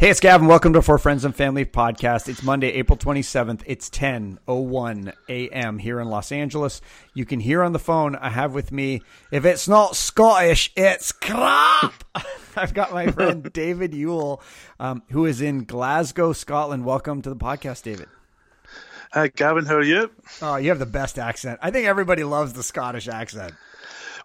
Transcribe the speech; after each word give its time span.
Hey, 0.00 0.10
it's 0.10 0.20
Gavin. 0.20 0.46
Welcome 0.46 0.74
to 0.74 0.80
For 0.80 0.96
Friends 0.96 1.24
and 1.24 1.34
Family 1.34 1.64
podcast. 1.64 2.28
It's 2.28 2.44
Monday, 2.44 2.68
April 2.68 2.96
27th. 2.96 3.62
It's 3.66 3.90
10:01 3.90 5.12
a.m. 5.28 5.78
here 5.80 5.98
in 5.98 6.08
Los 6.08 6.30
Angeles. 6.30 6.80
You 7.14 7.26
can 7.26 7.40
hear 7.40 7.64
on 7.64 7.72
the 7.72 7.80
phone 7.80 8.14
I 8.14 8.28
have 8.28 8.54
with 8.54 8.70
me, 8.70 9.02
if 9.32 9.44
it's 9.44 9.66
not 9.66 9.96
Scottish, 9.96 10.70
it's 10.76 11.10
crap. 11.10 12.04
I've 12.56 12.74
got 12.74 12.92
my 12.92 13.10
friend 13.10 13.42
David 13.52 13.92
Yule, 13.92 14.40
um, 14.78 15.02
who 15.10 15.26
is 15.26 15.40
in 15.40 15.64
Glasgow, 15.64 16.32
Scotland. 16.32 16.84
Welcome 16.84 17.20
to 17.22 17.28
the 17.28 17.34
podcast, 17.34 17.82
David. 17.82 18.06
Hi, 19.12 19.26
Gavin. 19.26 19.66
How 19.66 19.74
are 19.74 19.82
you? 19.82 20.12
Oh, 20.40 20.54
you 20.54 20.68
have 20.68 20.78
the 20.78 20.86
best 20.86 21.18
accent. 21.18 21.58
I 21.60 21.72
think 21.72 21.88
everybody 21.88 22.22
loves 22.22 22.52
the 22.52 22.62
Scottish 22.62 23.08
accent. 23.08 23.52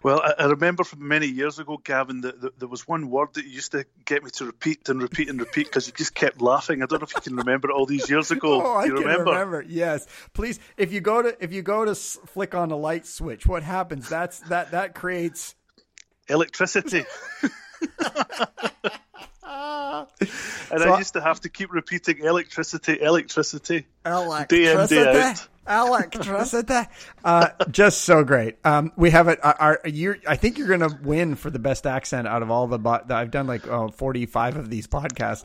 Well, 0.04 0.20
I, 0.22 0.34
I, 0.42 0.44
remember 0.48 0.84
from 0.84 1.08
many 1.08 1.26
years 1.26 1.58
ago, 1.58 1.78
Gavin, 1.82 2.20
that, 2.20 2.38
that, 2.42 2.58
there 2.58 2.68
was 2.68 2.86
one 2.86 3.08
word 3.08 3.28
that 3.34 3.44
you 3.46 3.52
used 3.52 3.72
to 3.72 3.86
get 4.04 4.22
me 4.22 4.28
to 4.32 4.44
repeat 4.44 4.86
and 4.90 5.00
repeat 5.00 5.30
and 5.30 5.40
repeat 5.40 5.66
because 5.66 5.86
you 5.86 5.94
just 5.94 6.14
kept 6.14 6.42
laughing. 6.42 6.82
I 6.82 6.86
don't 6.86 7.00
know 7.00 7.06
if 7.06 7.14
you 7.14 7.22
can 7.22 7.36
remember 7.36 7.70
it 7.70 7.72
all 7.72 7.86
these 7.86 8.10
years 8.10 8.30
ago. 8.30 8.60
oh, 8.66 8.74
I 8.74 8.84
you 8.84 8.96
can 8.96 9.04
remember? 9.04 9.30
remember? 9.30 9.64
Yes, 9.66 10.06
please. 10.34 10.60
If 10.76 10.92
you 10.92 11.00
go 11.00 11.22
to 11.22 11.42
if 11.42 11.54
you 11.54 11.62
go 11.62 11.86
to 11.86 11.94
flick 11.94 12.54
on 12.54 12.70
a 12.70 12.76
light 12.76 13.06
switch, 13.06 13.46
what 13.46 13.62
happens? 13.62 14.06
That's 14.06 14.40
that 14.40 14.72
that 14.72 14.94
creates 14.94 15.54
electricity. 16.28 17.06
and 20.20 20.28
so, 20.28 20.92
I 20.92 20.98
used 20.98 21.14
to 21.14 21.20
have 21.20 21.40
to 21.40 21.48
keep 21.48 21.72
repeating 21.72 22.18
electricity, 22.18 23.00
electricity, 23.00 23.86
electricity. 24.04 24.48
day 24.48 24.72
in, 24.72 24.86
day 24.86 25.12
out. 25.12 25.48
Electricity. 25.66 26.88
uh, 27.24 27.48
just 27.70 28.02
so 28.02 28.22
great. 28.22 28.56
Um, 28.64 28.92
we 28.96 29.10
have 29.10 29.28
it. 29.28 29.38
Our, 29.42 29.80
you 29.84 30.16
I 30.26 30.36
think 30.36 30.58
you're 30.58 30.68
going 30.68 30.80
to 30.80 30.98
win 31.02 31.36
for 31.36 31.50
the 31.50 31.58
best 31.58 31.86
accent 31.86 32.28
out 32.28 32.42
of 32.42 32.50
all 32.50 32.66
the. 32.66 32.78
I've 33.10 33.30
done 33.30 33.46
like 33.46 33.66
oh, 33.66 33.88
45 33.88 34.56
of 34.56 34.70
these 34.70 34.86
podcasts. 34.86 35.44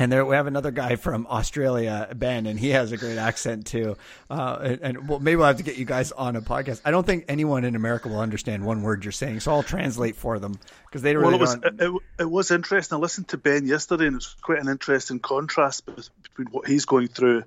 And 0.00 0.10
there 0.10 0.24
we 0.24 0.34
have 0.34 0.46
another 0.46 0.70
guy 0.70 0.96
from 0.96 1.26
Australia, 1.26 2.08
Ben, 2.14 2.46
and 2.46 2.58
he 2.58 2.70
has 2.70 2.90
a 2.90 2.96
great 2.96 3.18
accent 3.18 3.66
too. 3.66 3.98
Uh, 4.30 4.58
and, 4.62 4.80
and 4.80 5.08
well, 5.08 5.18
maybe 5.18 5.36
we'll 5.36 5.46
have 5.46 5.58
to 5.58 5.62
get 5.62 5.76
you 5.76 5.84
guys 5.84 6.10
on 6.10 6.36
a 6.36 6.40
podcast. 6.40 6.80
I 6.86 6.90
don't 6.90 7.04
think 7.04 7.26
anyone 7.28 7.64
in 7.64 7.76
America 7.76 8.08
will 8.08 8.20
understand 8.20 8.64
one 8.64 8.80
word 8.80 9.04
you're 9.04 9.12
saying, 9.12 9.40
so 9.40 9.52
I'll 9.52 9.62
translate 9.62 10.16
for 10.16 10.38
them 10.38 10.58
because 10.86 11.02
they 11.02 11.12
don't. 11.12 11.20
Well, 11.20 11.32
really 11.32 11.42
it 11.42 11.82
was 11.82 12.00
it, 12.18 12.22
it, 12.22 12.30
was 12.30 12.50
interesting. 12.50 12.96
I 12.96 12.98
listened 12.98 13.28
to 13.28 13.36
Ben 13.36 13.66
yesterday, 13.66 14.06
and 14.06 14.14
it 14.14 14.16
was 14.16 14.36
quite 14.40 14.60
an 14.60 14.68
interesting 14.68 15.18
contrast 15.18 15.84
between 15.84 16.46
what 16.50 16.66
he's 16.66 16.86
going 16.86 17.08
through 17.08 17.44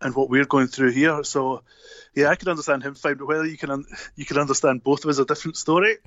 and 0.00 0.12
what 0.16 0.28
we're 0.28 0.44
going 0.44 0.66
through 0.66 0.90
here. 0.90 1.22
So, 1.22 1.62
yeah, 2.16 2.30
I 2.30 2.34
can 2.34 2.48
understand 2.48 2.82
him 2.82 2.96
fine, 2.96 3.14
but 3.14 3.28
whether 3.28 3.46
you 3.46 3.56
can 3.56 3.70
un- 3.70 3.86
you 4.16 4.26
can 4.26 4.38
understand 4.38 4.82
both 4.82 5.04
of 5.04 5.10
us 5.10 5.20
a 5.20 5.24
different 5.24 5.56
story. 5.56 5.98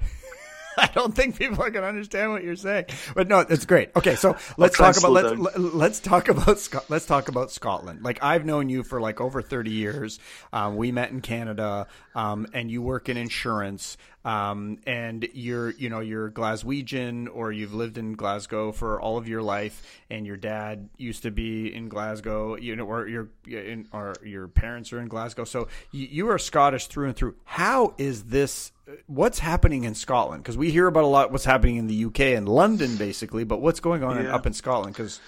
I 0.77 0.87
don't 0.93 1.15
think 1.15 1.37
people 1.37 1.63
are 1.63 1.69
going 1.69 1.83
to 1.83 1.89
understand 1.89 2.31
what 2.31 2.43
you're 2.43 2.55
saying, 2.55 2.85
but 3.13 3.27
no, 3.27 3.39
it's 3.39 3.65
great. 3.65 3.89
Okay, 3.95 4.15
so 4.15 4.37
let's 4.57 4.77
talk 4.77 4.97
about 4.97 5.11
let's 5.11 5.57
let's 5.57 5.99
talk 5.99 6.27
about 6.27 6.47
let's 6.89 7.05
talk 7.05 7.29
about 7.29 7.51
Scotland. 7.51 8.03
Like 8.03 8.23
I've 8.23 8.45
known 8.45 8.69
you 8.69 8.83
for 8.83 8.99
like 8.99 9.21
over 9.21 9.41
30 9.41 9.71
years. 9.71 10.19
Um, 10.51 10.75
we 10.75 10.91
met 10.91 11.11
in 11.11 11.21
Canada, 11.21 11.87
um, 12.13 12.47
and 12.53 12.69
you 12.69 12.81
work 12.81 13.09
in 13.09 13.17
insurance. 13.17 13.97
Um, 14.25 14.79
and 14.87 15.27
you're, 15.33 15.69
you 15.69 15.89
know, 15.89 15.99
you're 15.99 16.31
Glaswegian 16.31 17.27
or 17.31 17.51
you've 17.51 17.75
lived 17.75 17.99
in 17.99 18.13
Glasgow 18.13 18.71
for 18.71 18.99
all 18.99 19.17
of 19.17 19.27
your 19.27 19.43
life, 19.43 19.83
and 20.09 20.25
your 20.25 20.35
dad 20.35 20.89
used 20.97 21.23
to 21.23 21.31
be 21.31 21.73
in 21.73 21.89
Glasgow, 21.89 22.55
you 22.55 22.75
know, 22.75 22.85
or 22.85 23.07
your, 23.07 23.29
or 23.93 24.15
your 24.23 24.47
parents 24.47 24.91
are 24.91 24.99
in 24.99 25.07
Glasgow. 25.07 25.43
So 25.43 25.67
you, 25.91 26.07
you 26.09 26.29
are 26.29 26.39
Scottish 26.39 26.87
through 26.87 27.07
and 27.07 27.15
through. 27.15 27.35
How 27.43 27.93
is 27.99 28.23
this 28.23 28.71
what's 29.05 29.39
happening 29.39 29.83
in 29.83 29.93
Scotland? 29.93 30.41
Because 30.43 30.57
we 30.57 30.71
hear 30.71 30.87
about 30.87 31.03
a 31.03 31.07
lot 31.07 31.31
what's 31.31 31.45
happening 31.45 31.77
in 31.77 31.85
the 31.85 32.05
UK 32.05 32.19
and 32.21 32.49
London, 32.49 32.97
basically, 32.97 33.43
but 33.43 33.61
what's 33.61 33.79
going 33.79 34.03
on 34.03 34.23
yeah. 34.23 34.33
up 34.33 34.47
in 34.47 34.53
Scotland? 34.53 34.95
Because 34.95 35.19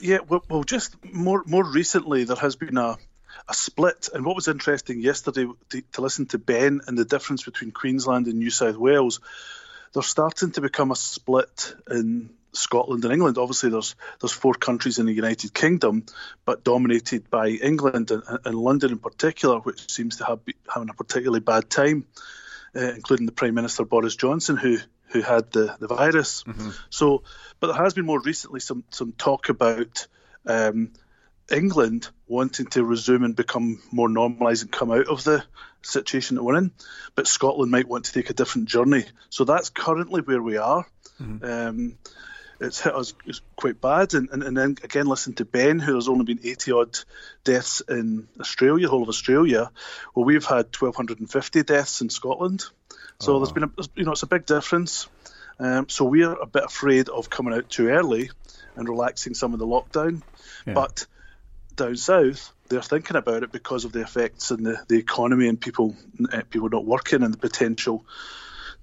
yeah, 0.00 0.18
well, 0.28 0.44
well, 0.48 0.62
just 0.62 0.94
more 1.12 1.42
more 1.46 1.64
recently, 1.64 2.24
there 2.24 2.36
has 2.36 2.56
been 2.56 2.76
a 2.76 2.98
a 3.48 3.54
split. 3.54 4.08
And 4.12 4.24
what 4.24 4.36
was 4.36 4.48
interesting 4.48 5.00
yesterday 5.00 5.46
to, 5.70 5.82
to 5.92 6.00
listen 6.00 6.26
to 6.26 6.38
Ben 6.38 6.80
and 6.86 6.96
the 6.96 7.04
difference 7.04 7.42
between 7.42 7.70
Queensland 7.70 8.26
and 8.26 8.38
New 8.38 8.50
South 8.50 8.76
Wales, 8.76 9.20
there's 9.92 10.06
starting 10.06 10.52
to 10.52 10.60
become 10.60 10.90
a 10.90 10.96
split 10.96 11.74
in 11.90 12.30
Scotland 12.52 13.04
and 13.04 13.12
England. 13.12 13.38
Obviously, 13.38 13.70
there's 13.70 13.94
there's 14.20 14.32
four 14.32 14.54
countries 14.54 14.98
in 14.98 15.06
the 15.06 15.12
United 15.12 15.54
Kingdom, 15.54 16.04
but 16.44 16.64
dominated 16.64 17.30
by 17.30 17.48
England 17.48 18.10
and, 18.10 18.22
and 18.44 18.54
London 18.54 18.92
in 18.92 18.98
particular, 18.98 19.58
which 19.58 19.90
seems 19.90 20.16
to 20.16 20.24
have 20.24 20.40
having 20.72 20.88
a 20.88 20.94
particularly 20.94 21.40
bad 21.40 21.68
time 21.70 22.06
uh, 22.74 22.92
including 22.94 23.26
the 23.26 23.32
Prime 23.32 23.54
Minister 23.54 23.84
Boris 23.84 24.16
Johnson, 24.16 24.56
who 24.56 24.78
who 25.08 25.22
had 25.22 25.50
the 25.52 25.74
the 25.78 25.86
virus. 25.86 26.44
Mm-hmm. 26.44 26.70
So, 26.90 27.22
but 27.60 27.68
there 27.68 27.82
has 27.82 27.94
been 27.94 28.06
more 28.06 28.20
recently 28.20 28.60
some 28.60 28.84
some 28.90 29.12
talk 29.12 29.48
about. 29.48 30.06
Um, 30.46 30.92
England 31.50 32.08
wanting 32.26 32.66
to 32.66 32.84
resume 32.84 33.24
and 33.24 33.34
become 33.34 33.80
more 33.90 34.08
normalised 34.08 34.62
and 34.62 34.72
come 34.72 34.90
out 34.90 35.08
of 35.08 35.24
the 35.24 35.44
situation 35.82 36.36
that 36.36 36.42
we're 36.42 36.58
in, 36.58 36.72
but 37.14 37.26
Scotland 37.26 37.70
might 37.70 37.88
want 37.88 38.04
to 38.06 38.12
take 38.12 38.30
a 38.30 38.34
different 38.34 38.68
journey. 38.68 39.04
So 39.30 39.44
that's 39.44 39.70
currently 39.70 40.20
where 40.20 40.42
we 40.42 40.56
are. 40.56 40.86
Mm-hmm. 41.20 41.44
Um, 41.44 41.98
it's 42.60 42.80
hit 42.80 42.94
us 42.94 43.14
it's 43.24 43.40
quite 43.56 43.80
bad. 43.80 44.14
And, 44.14 44.28
and, 44.30 44.42
and 44.42 44.56
then 44.56 44.76
again, 44.82 45.06
listen 45.06 45.34
to 45.34 45.44
Ben, 45.44 45.78
who 45.78 45.94
has 45.94 46.08
only 46.08 46.24
been 46.24 46.40
80 46.42 46.72
odd 46.72 46.98
deaths 47.44 47.82
in 47.88 48.28
Australia, 48.40 48.88
whole 48.88 49.02
of 49.02 49.08
Australia. 49.08 49.70
Well, 50.14 50.24
we've 50.24 50.44
had 50.44 50.66
1,250 50.76 51.62
deaths 51.62 52.00
in 52.00 52.10
Scotland. 52.10 52.64
So 53.20 53.36
oh. 53.36 53.38
there's 53.38 53.52
been, 53.52 53.64
a, 53.64 53.70
you 53.94 54.04
know, 54.04 54.12
it's 54.12 54.22
a 54.22 54.28
big 54.28 54.46
difference. 54.46 55.08
Um, 55.60 55.88
so 55.88 56.04
we're 56.04 56.32
a 56.32 56.46
bit 56.46 56.64
afraid 56.64 57.08
of 57.08 57.30
coming 57.30 57.54
out 57.54 57.68
too 57.68 57.88
early 57.88 58.30
and 58.76 58.88
relaxing 58.88 59.34
some 59.34 59.52
of 59.52 59.58
the 59.58 59.66
lockdown. 59.66 60.22
Yeah. 60.66 60.74
But 60.74 61.06
down 61.78 61.96
south, 61.96 62.52
they're 62.68 62.82
thinking 62.82 63.16
about 63.16 63.42
it 63.42 63.52
because 63.52 63.84
of 63.84 63.92
the 63.92 64.02
effects 64.02 64.52
on 64.52 64.62
the, 64.62 64.78
the 64.88 64.98
economy 64.98 65.48
and 65.48 65.60
people 65.60 65.96
uh, 66.32 66.42
people 66.50 66.68
not 66.68 66.84
working 66.84 67.22
and 67.22 67.32
the 67.32 67.38
potential 67.38 68.04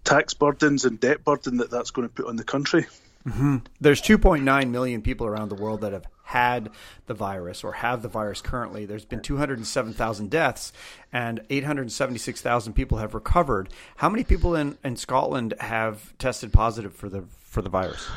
tax 0.03 0.33
burdens 0.33 0.85
and 0.85 1.00
debt 1.00 1.23
burden 1.23 1.57
that 1.57 1.69
that's 1.69 1.91
going 1.91 2.07
to 2.07 2.13
put 2.13 2.28
on 2.28 2.35
the 2.35 2.44
country. 2.44 2.85
Mm-hmm. 3.28 3.57
There's 3.81 4.01
2.9 4.01 4.69
million 4.69 5.01
people 5.01 5.25
around 5.25 5.50
the 5.50 5.55
world 5.55 5.81
that 5.81 5.94
have 5.94 6.05
had 6.25 6.69
the 7.07 7.13
virus 7.13 7.63
or 7.63 7.73
have 7.73 8.01
the 8.01 8.07
virus 8.07 8.41
currently. 8.41 8.85
There's 8.85 9.05
been 9.05 9.22
207,000 9.22 10.29
deaths 10.29 10.73
and 11.11 11.39
876,000 11.50 12.73
people 12.73 13.00
have 13.00 13.13
recovered. 13.13 13.69
How 13.97 14.09
many 14.09 14.23
people 14.23 14.55
in, 14.55 14.78
in 14.84 14.95
Scotland 14.95 15.53
have 15.59 16.17
tested 16.17 16.53
positive 16.53 16.94
for 16.94 17.09
the 17.09 17.23
for 17.44 17.61
the 17.61 17.69
virus? 17.69 18.07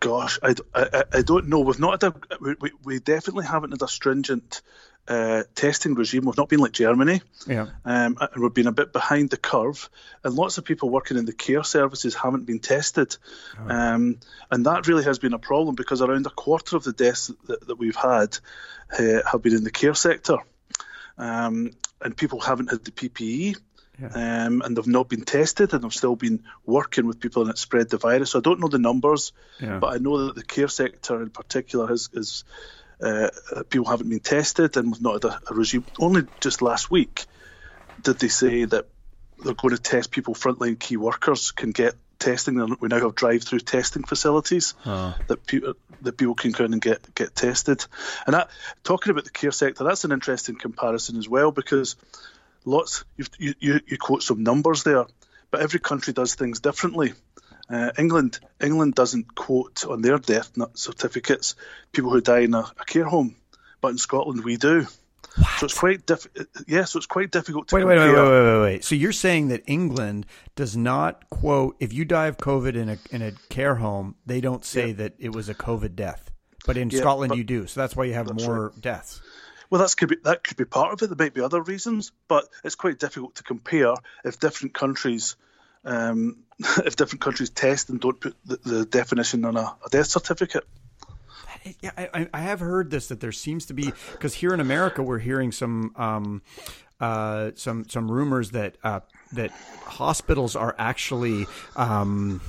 Gosh, 0.00 0.38
I, 0.42 0.54
I, 0.74 1.04
I 1.12 1.22
don't 1.22 1.48
know. 1.48 1.60
We've 1.60 1.78
not 1.78 2.02
had 2.02 2.12
a, 2.12 2.36
we, 2.40 2.70
we 2.82 2.98
definitely 3.00 3.44
haven't 3.44 3.72
had 3.72 3.82
a 3.82 3.88
stringent 3.88 4.62
uh, 5.06 5.42
testing 5.54 5.94
regime. 5.94 6.24
We've 6.24 6.36
not 6.36 6.48
been 6.48 6.60
like 6.60 6.72
Germany, 6.72 7.20
yeah, 7.46 7.66
um, 7.84 8.16
and 8.18 8.42
we've 8.42 8.54
been 8.54 8.66
a 8.66 8.72
bit 8.72 8.92
behind 8.92 9.28
the 9.28 9.36
curve. 9.36 9.90
And 10.24 10.34
lots 10.34 10.56
of 10.56 10.64
people 10.64 10.88
working 10.88 11.18
in 11.18 11.26
the 11.26 11.34
care 11.34 11.64
services 11.64 12.14
haven't 12.14 12.46
been 12.46 12.60
tested, 12.60 13.16
oh. 13.60 13.68
um, 13.68 14.18
and 14.50 14.66
that 14.66 14.86
really 14.86 15.04
has 15.04 15.18
been 15.18 15.34
a 15.34 15.38
problem 15.38 15.74
because 15.74 16.00
around 16.00 16.26
a 16.26 16.30
quarter 16.30 16.76
of 16.76 16.84
the 16.84 16.92
deaths 16.92 17.30
that, 17.46 17.66
that 17.66 17.76
we've 17.76 17.96
had 17.96 18.38
uh, 18.98 19.20
have 19.30 19.42
been 19.42 19.54
in 19.54 19.64
the 19.64 19.70
care 19.70 19.94
sector, 19.94 20.38
um, 21.18 21.72
and 22.00 22.16
people 22.16 22.40
haven't 22.40 22.70
had 22.70 22.84
the 22.84 22.90
PPE. 22.90 23.58
Yeah. 24.00 24.46
Um, 24.46 24.62
and 24.62 24.76
they've 24.76 24.86
not 24.86 25.08
been 25.08 25.22
tested, 25.24 25.74
and 25.74 25.82
they've 25.84 25.92
still 25.92 26.16
been 26.16 26.44
working 26.64 27.06
with 27.06 27.20
people 27.20 27.42
and 27.42 27.50
it 27.50 27.58
spread 27.58 27.90
the 27.90 27.98
virus. 27.98 28.30
So 28.30 28.38
I 28.38 28.42
don't 28.42 28.60
know 28.60 28.68
the 28.68 28.78
numbers, 28.78 29.32
yeah. 29.60 29.78
but 29.78 29.94
I 29.94 29.98
know 29.98 30.26
that 30.26 30.36
the 30.36 30.44
care 30.44 30.68
sector 30.68 31.22
in 31.22 31.30
particular 31.30 31.86
has 31.88 32.08
is 32.12 32.44
uh, 33.02 33.28
people 33.68 33.86
haven't 33.86 34.08
been 34.08 34.20
tested, 34.20 34.76
and 34.76 34.92
we've 34.92 35.02
not 35.02 35.22
had 35.22 35.32
a, 35.32 35.40
a, 35.50 35.54
regime. 35.54 35.84
Only 35.98 36.22
just 36.40 36.62
last 36.62 36.90
week 36.90 37.26
did 38.02 38.18
they 38.18 38.28
say 38.28 38.64
that 38.64 38.86
they're 39.42 39.54
going 39.54 39.74
to 39.74 39.82
test 39.82 40.10
people, 40.10 40.34
frontline 40.34 40.78
key 40.78 40.96
workers 40.96 41.50
can 41.50 41.70
get 41.70 41.94
testing. 42.18 42.76
We 42.80 42.88
now 42.88 43.00
have 43.00 43.14
drive-through 43.14 43.60
testing 43.60 44.04
facilities 44.04 44.74
oh. 44.86 45.16
that 45.26 45.46
people 45.46 45.74
that 46.02 46.16
people 46.16 46.34
can 46.34 46.52
go 46.52 46.64
in 46.64 46.72
and 46.72 46.82
get 46.82 47.14
get 47.14 47.34
tested. 47.34 47.84
And 48.26 48.34
that, 48.34 48.50
talking 48.84 49.10
about 49.10 49.24
the 49.24 49.30
care 49.30 49.50
sector, 49.50 49.84
that's 49.84 50.04
an 50.04 50.12
interesting 50.12 50.56
comparison 50.56 51.16
as 51.16 51.28
well 51.28 51.50
because 51.50 51.96
lots 52.64 53.04
you 53.16 53.54
you, 53.58 53.80
you 53.86 53.98
quote 53.98 54.22
some 54.22 54.42
numbers 54.42 54.82
there, 54.82 55.06
but 55.50 55.60
every 55.60 55.80
country 55.80 56.12
does 56.12 56.34
things 56.34 56.60
differently. 56.60 57.12
Uh, 57.68 57.90
England 57.98 58.40
England 58.60 58.94
doesn't 58.94 59.34
quote 59.34 59.84
on 59.86 60.02
their 60.02 60.18
death 60.18 60.50
certificates 60.74 61.54
people 61.92 62.10
who 62.10 62.20
die 62.20 62.40
in 62.40 62.54
a, 62.54 62.60
a 62.80 62.84
care 62.84 63.04
home, 63.04 63.36
but 63.80 63.88
in 63.88 63.98
Scotland 63.98 64.44
we 64.44 64.56
do. 64.56 64.86
What? 65.36 65.48
So 65.58 65.66
it's 65.66 65.78
quite 65.78 66.06
diff- 66.06 66.26
yeah, 66.66 66.84
so 66.84 66.98
it's 66.98 67.06
quite 67.06 67.30
difficult 67.30 67.68
to 67.68 67.76
wait, 67.76 67.84
wait, 67.84 67.98
wait, 67.98 68.12
wait, 68.12 68.16
wait, 68.16 68.52
wait, 68.52 68.62
wait. 68.62 68.84
So 68.84 68.96
you're 68.96 69.12
saying 69.12 69.48
that 69.48 69.62
England 69.66 70.26
does 70.56 70.76
not 70.76 71.30
quote 71.30 71.76
if 71.78 71.92
you 71.92 72.04
die 72.04 72.26
of 72.26 72.36
COVID 72.36 72.74
in 72.74 72.88
a 72.88 72.98
in 73.12 73.22
a 73.22 73.32
care 73.48 73.76
home, 73.76 74.16
they 74.26 74.40
don't 74.40 74.64
say 74.64 74.88
yeah. 74.88 74.94
that 74.94 75.14
it 75.18 75.32
was 75.32 75.48
a 75.48 75.54
COVID 75.54 75.94
death, 75.94 76.32
but 76.66 76.76
in 76.76 76.90
yeah, 76.90 76.98
Scotland 76.98 77.30
but, 77.30 77.38
you 77.38 77.44
do. 77.44 77.68
So 77.68 77.80
that's 77.80 77.94
why 77.94 78.04
you 78.04 78.14
have 78.14 78.34
more 78.34 78.70
right. 78.70 78.80
deaths. 78.80 79.22
Well, 79.70 79.80
that's 79.80 79.94
could 79.94 80.08
be 80.08 80.16
that 80.24 80.42
could 80.42 80.56
be 80.56 80.64
part 80.64 80.92
of 80.92 81.02
it. 81.02 81.06
There 81.06 81.24
might 81.24 81.32
be 81.32 81.40
other 81.40 81.62
reasons, 81.62 82.10
but 82.26 82.48
it's 82.64 82.74
quite 82.74 82.98
difficult 82.98 83.36
to 83.36 83.44
compare 83.44 83.94
if 84.24 84.40
different 84.40 84.74
countries 84.74 85.36
um, 85.84 86.38
if 86.84 86.96
different 86.96 87.22
countries 87.22 87.50
test 87.50 87.88
and 87.88 88.00
don't 88.00 88.20
put 88.20 88.36
the, 88.44 88.56
the 88.56 88.84
definition 88.84 89.44
on 89.44 89.56
a, 89.56 89.76
a, 89.86 89.88
death 89.90 90.08
certificate. 90.08 90.64
Yeah, 91.80 91.90
I, 91.96 92.28
I 92.32 92.40
have 92.40 92.60
heard 92.60 92.90
this 92.90 93.08
that 93.08 93.20
there 93.20 93.32
seems 93.32 93.66
to 93.66 93.74
be 93.74 93.92
because 94.12 94.34
here 94.34 94.52
in 94.54 94.60
America 94.60 95.02
we're 95.02 95.18
hearing 95.18 95.52
some 95.52 95.92
um, 95.96 96.42
uh, 96.98 97.52
some 97.54 97.88
some 97.88 98.10
rumors 98.10 98.50
that 98.52 98.76
uh, 98.82 99.00
that 99.32 99.50
hospitals 99.84 100.56
are 100.56 100.74
actually 100.78 101.46
um, 101.76 102.40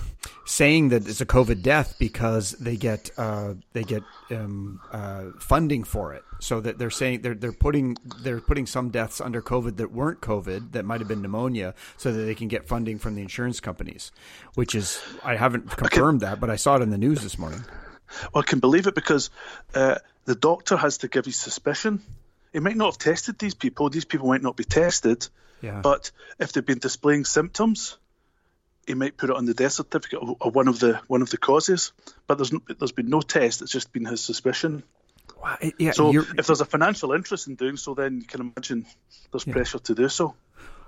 saying 0.45 0.89
that 0.89 1.07
it's 1.07 1.21
a 1.21 1.25
COVID 1.25 1.61
death 1.61 1.95
because 1.97 2.51
they 2.51 2.75
get 2.75 3.09
uh, 3.17 3.55
they 3.73 3.83
get 3.83 4.03
um, 4.29 4.79
uh, 4.91 5.25
funding 5.39 5.83
for 5.83 6.13
it. 6.13 6.23
So 6.39 6.59
that 6.61 6.77
they're 6.77 6.89
saying 6.89 7.21
they're 7.21 7.35
they're 7.35 7.51
putting 7.51 7.97
they're 8.21 8.41
putting 8.41 8.65
some 8.65 8.89
deaths 8.89 9.21
under 9.21 9.41
COVID 9.41 9.77
that 9.77 9.91
weren't 9.91 10.21
COVID 10.21 10.71
that 10.73 10.85
might 10.85 10.99
have 10.99 11.07
been 11.07 11.21
pneumonia, 11.21 11.73
so 11.97 12.11
that 12.11 12.23
they 12.23 12.35
can 12.35 12.47
get 12.47 12.67
funding 12.67 12.99
from 12.99 13.15
the 13.15 13.21
insurance 13.21 13.59
companies. 13.59 14.11
Which 14.55 14.75
is 14.75 15.01
I 15.23 15.35
haven't 15.35 15.69
confirmed 15.69 16.21
that, 16.21 16.39
but 16.39 16.49
I 16.49 16.55
saw 16.55 16.77
it 16.77 16.81
in 16.81 16.89
the 16.89 16.97
news 16.97 17.21
this 17.21 17.37
morning. 17.37 17.63
Well, 18.33 18.43
I 18.43 18.49
can 18.49 18.59
believe 18.59 18.87
it 18.87 18.95
because 18.95 19.29
uh, 19.73 19.95
the 20.25 20.35
doctor 20.35 20.75
has 20.75 20.99
to 20.99 21.07
give 21.07 21.25
his 21.25 21.37
suspicion. 21.37 22.01
He 22.51 22.59
might 22.59 22.75
not 22.75 22.93
have 22.93 22.97
tested 22.97 23.39
these 23.39 23.53
people. 23.53 23.89
These 23.89 24.03
people 24.03 24.27
might 24.27 24.41
not 24.41 24.57
be 24.57 24.65
tested 24.65 25.29
yeah. 25.61 25.81
But 25.81 26.11
if 26.39 26.51
they've 26.51 26.65
been 26.65 26.79
displaying 26.79 27.25
symptoms, 27.25 27.97
he 28.87 28.93
might 28.93 29.17
put 29.17 29.29
it 29.29 29.35
on 29.35 29.45
the 29.45 29.53
death 29.53 29.73
certificate 29.73 30.19
of 30.41 30.55
one 30.55 30.67
of 30.67 30.79
the 30.79 30.99
one 31.07 31.21
of 31.21 31.29
the 31.29 31.37
causes. 31.37 31.93
But 32.27 32.37
there's 32.37 32.51
there's 32.79 32.91
been 32.91 33.09
no 33.09 33.21
test. 33.21 33.61
It's 33.61 33.71
just 33.71 33.91
been 33.91 34.05
his 34.05 34.21
suspicion. 34.21 34.83
Wow. 35.41 35.57
Yeah, 35.79 35.91
so 35.91 36.11
if 36.13 36.45
there's 36.45 36.61
a 36.61 36.65
financial 36.65 37.13
interest 37.13 37.47
in 37.47 37.55
doing 37.55 37.77
so, 37.77 37.93
then 37.95 38.17
you 38.21 38.27
can 38.27 38.41
imagine 38.41 38.85
there's 39.31 39.47
yeah. 39.47 39.53
pressure 39.53 39.79
to 39.79 39.95
do 39.95 40.07
so. 40.07 40.35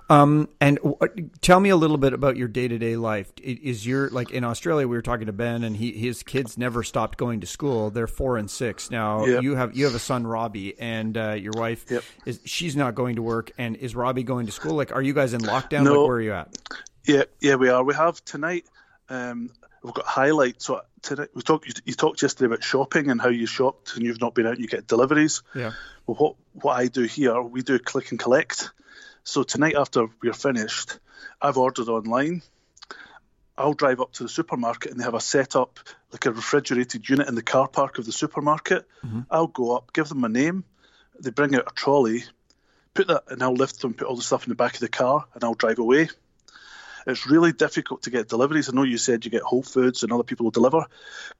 Um, 0.09 0.49
and 0.59 0.77
w- 0.83 1.29
tell 1.41 1.59
me 1.59 1.69
a 1.69 1.75
little 1.75 1.97
bit 1.97 2.13
about 2.13 2.35
your 2.35 2.47
day 2.47 2.67
to 2.67 2.77
day 2.77 2.97
life. 2.97 3.31
Is 3.41 3.87
your 3.87 4.09
like 4.09 4.31
in 4.31 4.43
Australia? 4.43 4.87
We 4.87 4.95
were 4.95 5.01
talking 5.01 5.27
to 5.27 5.33
Ben, 5.33 5.63
and 5.63 5.77
he 5.77 5.91
his 5.93 6.23
kids 6.23 6.57
never 6.57 6.83
stopped 6.83 7.17
going 7.17 7.39
to 7.39 7.47
school. 7.47 7.89
They're 7.89 8.07
four 8.07 8.37
and 8.37 8.51
six 8.51 8.91
now. 8.91 9.25
Yep. 9.25 9.43
You 9.43 9.55
have 9.55 9.75
you 9.77 9.85
have 9.85 9.95
a 9.95 9.99
son, 9.99 10.27
Robbie, 10.27 10.77
and 10.77 11.17
uh, 11.17 11.31
your 11.31 11.53
wife 11.55 11.85
yep. 11.89 12.03
is 12.25 12.41
she's 12.45 12.75
not 12.75 12.95
going 12.95 13.15
to 13.15 13.21
work. 13.21 13.51
And 13.57 13.75
is 13.77 13.95
Robbie 13.95 14.23
going 14.23 14.45
to 14.47 14.51
school? 14.51 14.75
Like, 14.75 14.91
are 14.91 15.01
you 15.01 15.13
guys 15.13 15.33
in 15.33 15.41
lockdown? 15.41 15.83
No. 15.83 16.01
Like, 16.01 16.07
where 16.07 16.17
are 16.17 16.21
you 16.21 16.33
at? 16.33 16.57
Yeah, 17.05 17.23
yeah, 17.39 17.55
we 17.55 17.69
are. 17.69 17.83
We 17.83 17.93
have 17.93 18.23
tonight. 18.23 18.65
Um, 19.09 19.49
we've 19.83 19.93
got 19.93 20.05
highlights. 20.05 20.65
So 20.65 20.81
tonight 21.01 21.29
we 21.33 21.41
talked. 21.41 21.67
You, 21.67 21.73
you 21.85 21.93
talked 21.93 22.21
yesterday 22.21 22.47
about 22.47 22.63
shopping 22.63 23.09
and 23.09 23.21
how 23.21 23.29
you 23.29 23.45
shopped 23.45 23.95
and 23.95 24.05
you've 24.05 24.21
not 24.21 24.33
been 24.33 24.45
out. 24.45 24.53
and 24.53 24.61
You 24.61 24.67
get 24.67 24.87
deliveries. 24.87 25.43
Yeah. 25.53 25.71
Well, 26.07 26.15
what 26.17 26.35
what 26.53 26.73
I 26.77 26.87
do 26.87 27.03
here, 27.03 27.41
we 27.41 27.61
do 27.61 27.79
click 27.79 28.11
and 28.11 28.19
collect. 28.19 28.71
So 29.23 29.43
tonight, 29.43 29.75
after 29.75 30.07
we're 30.21 30.33
finished, 30.33 30.99
I've 31.41 31.57
ordered 31.57 31.89
online. 31.89 32.41
I'll 33.57 33.73
drive 33.73 34.01
up 34.01 34.13
to 34.13 34.23
the 34.23 34.29
supermarket 34.29 34.91
and 34.91 34.99
they 34.99 35.03
have 35.03 35.13
a 35.13 35.19
setup 35.19 35.79
like 36.11 36.25
a 36.25 36.31
refrigerated 36.31 37.07
unit 37.07 37.27
in 37.27 37.35
the 37.35 37.43
car 37.43 37.67
park 37.67 37.99
of 37.99 38.05
the 38.05 38.11
supermarket. 38.11 38.87
Mm-hmm. 39.05 39.21
I'll 39.29 39.47
go 39.47 39.75
up, 39.75 39.93
give 39.93 40.09
them 40.09 40.21
my 40.21 40.27
name. 40.27 40.63
They 41.19 41.29
bring 41.29 41.53
out 41.55 41.67
a 41.67 41.73
trolley, 41.75 42.23
put 42.95 43.07
that, 43.07 43.25
and 43.27 43.43
I'll 43.43 43.53
lift 43.53 43.81
them, 43.81 43.93
put 43.93 44.07
all 44.07 44.15
the 44.15 44.23
stuff 44.23 44.45
in 44.45 44.49
the 44.49 44.55
back 44.55 44.73
of 44.73 44.79
the 44.79 44.89
car, 44.89 45.25
and 45.35 45.43
I'll 45.43 45.53
drive 45.53 45.77
away. 45.77 46.09
It's 47.05 47.27
really 47.27 47.51
difficult 47.51 48.03
to 48.03 48.09
get 48.09 48.29
deliveries. 48.29 48.69
I 48.69 48.73
know 48.73 48.83
you 48.83 48.97
said 48.97 49.25
you 49.25 49.31
get 49.31 49.41
Whole 49.41 49.63
Foods 49.63 50.03
and 50.03 50.11
other 50.11 50.23
people 50.23 50.45
will 50.45 50.51
deliver, 50.51 50.85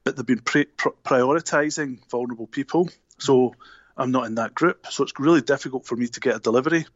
but 0.02 0.16
they've 0.16 0.26
been 0.26 0.40
pre- 0.40 0.66
prioritizing 1.04 1.98
vulnerable 2.10 2.46
people. 2.46 2.90
So 3.18 3.54
I'm 3.96 4.10
not 4.10 4.26
in 4.26 4.36
that 4.36 4.54
group. 4.54 4.86
So 4.90 5.04
it's 5.04 5.18
really 5.18 5.40
difficult 5.40 5.86
for 5.86 5.96
me 5.96 6.08
to 6.08 6.20
get 6.20 6.36
a 6.36 6.40
delivery. 6.40 6.86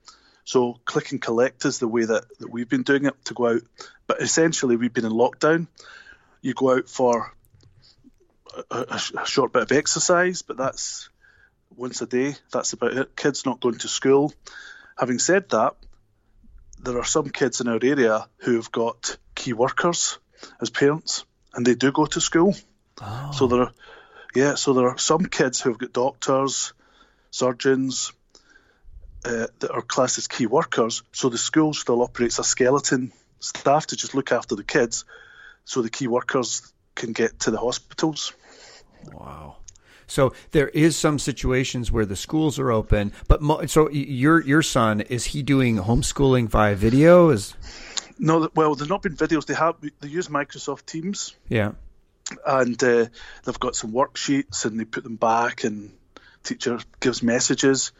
So 0.44 0.80
click 0.84 1.12
and 1.12 1.20
collect 1.20 1.64
is 1.64 1.78
the 1.78 1.88
way 1.88 2.04
that, 2.04 2.24
that 2.38 2.50
we've 2.50 2.68
been 2.68 2.82
doing 2.82 3.04
it 3.04 3.24
to 3.26 3.34
go 3.34 3.48
out. 3.48 3.62
But 4.06 4.22
essentially, 4.22 4.76
we've 4.76 4.92
been 4.92 5.04
in 5.04 5.12
lockdown. 5.12 5.66
You 6.40 6.54
go 6.54 6.76
out 6.76 6.88
for 6.88 7.34
a, 8.70 8.76
a, 8.76 9.00
a 9.20 9.26
short 9.26 9.52
bit 9.52 9.62
of 9.62 9.72
exercise, 9.72 10.42
but 10.42 10.56
that's 10.56 11.10
once 11.76 12.00
a 12.00 12.06
day. 12.06 12.34
That's 12.50 12.72
about 12.72 12.96
it. 12.96 13.16
Kids 13.16 13.44
not 13.44 13.60
going 13.60 13.78
to 13.78 13.88
school. 13.88 14.32
Having 14.98 15.18
said 15.18 15.50
that, 15.50 15.74
there 16.82 16.98
are 16.98 17.04
some 17.04 17.28
kids 17.30 17.60
in 17.60 17.69
our 17.69 17.78
area 17.82 18.28
who 18.38 18.56
have 18.56 18.72
got 18.72 19.16
key 19.34 19.52
workers 19.52 20.19
as 20.60 20.70
parents, 20.70 21.25
and 21.54 21.66
they 21.66 21.75
do 21.75 21.92
go 21.92 22.06
to 22.06 22.20
school. 22.20 22.54
Oh. 23.00 23.30
So 23.32 23.46
there, 23.46 23.62
are, 23.62 23.72
yeah. 24.34 24.54
So 24.54 24.72
there 24.72 24.88
are 24.88 24.98
some 24.98 25.26
kids 25.26 25.60
who 25.60 25.70
have 25.70 25.78
got 25.78 25.92
doctors, 25.92 26.72
surgeons, 27.30 28.12
uh, 29.25 29.48
that 29.58 29.70
are 29.70 29.82
classed 29.82 30.19
as 30.19 30.28
key 30.28 30.46
workers. 30.46 31.02
So 31.12 31.28
the 31.28 31.38
school 31.38 31.75
still 31.75 32.02
operates 32.02 32.38
a 32.38 32.44
skeleton 32.44 33.12
staff 33.40 33.86
to 33.88 33.96
just 33.96 34.14
look 34.14 34.32
after 34.32 34.54
the 34.54 34.64
kids, 34.64 35.04
so 35.64 35.82
the 35.82 35.90
key 35.90 36.08
workers 36.08 36.72
can 36.94 37.12
get 37.12 37.40
to 37.40 37.50
the 37.50 37.58
hospitals. 37.58 38.32
Wow. 39.12 39.56
So 40.08 40.32
there 40.50 40.69
is 40.69 40.96
some 40.96 41.19
situations 41.19 41.93
where 41.93 42.06
the 42.06 42.16
schools 42.16 42.58
are 42.58 42.72
open, 42.72 43.12
but 43.28 43.40
mo- 43.40 43.64
so 43.66 43.88
your 43.90 44.43
your 44.43 44.62
son 44.62 45.02
is 45.02 45.26
he 45.26 45.43
doing 45.43 45.76
homeschooling 45.76 46.49
via 46.49 46.75
video? 46.75 47.28
Is 47.28 47.55
no, 48.19 48.49
well, 48.55 48.75
there's 48.75 48.90
not 48.90 49.02
been 49.02 49.16
videos. 49.16 49.46
They 49.46 49.55
have 49.55 49.76
they 50.00 50.08
use 50.08 50.28
Microsoft 50.28 50.87
Teams. 50.87 51.37
Yeah, 51.49 51.72
and 52.46 52.82
uh, 52.82 53.06
they've 53.44 53.60
got 53.60 53.76
some 53.76 53.93
worksheets 53.93 54.64
and 54.64 54.81
they 54.81 54.84
put 54.84 55.05
them 55.05 55.16
back 55.16 55.64
and 55.64 55.93
teacher 56.43 56.78
gives 57.00 57.22
messages, 57.22 57.93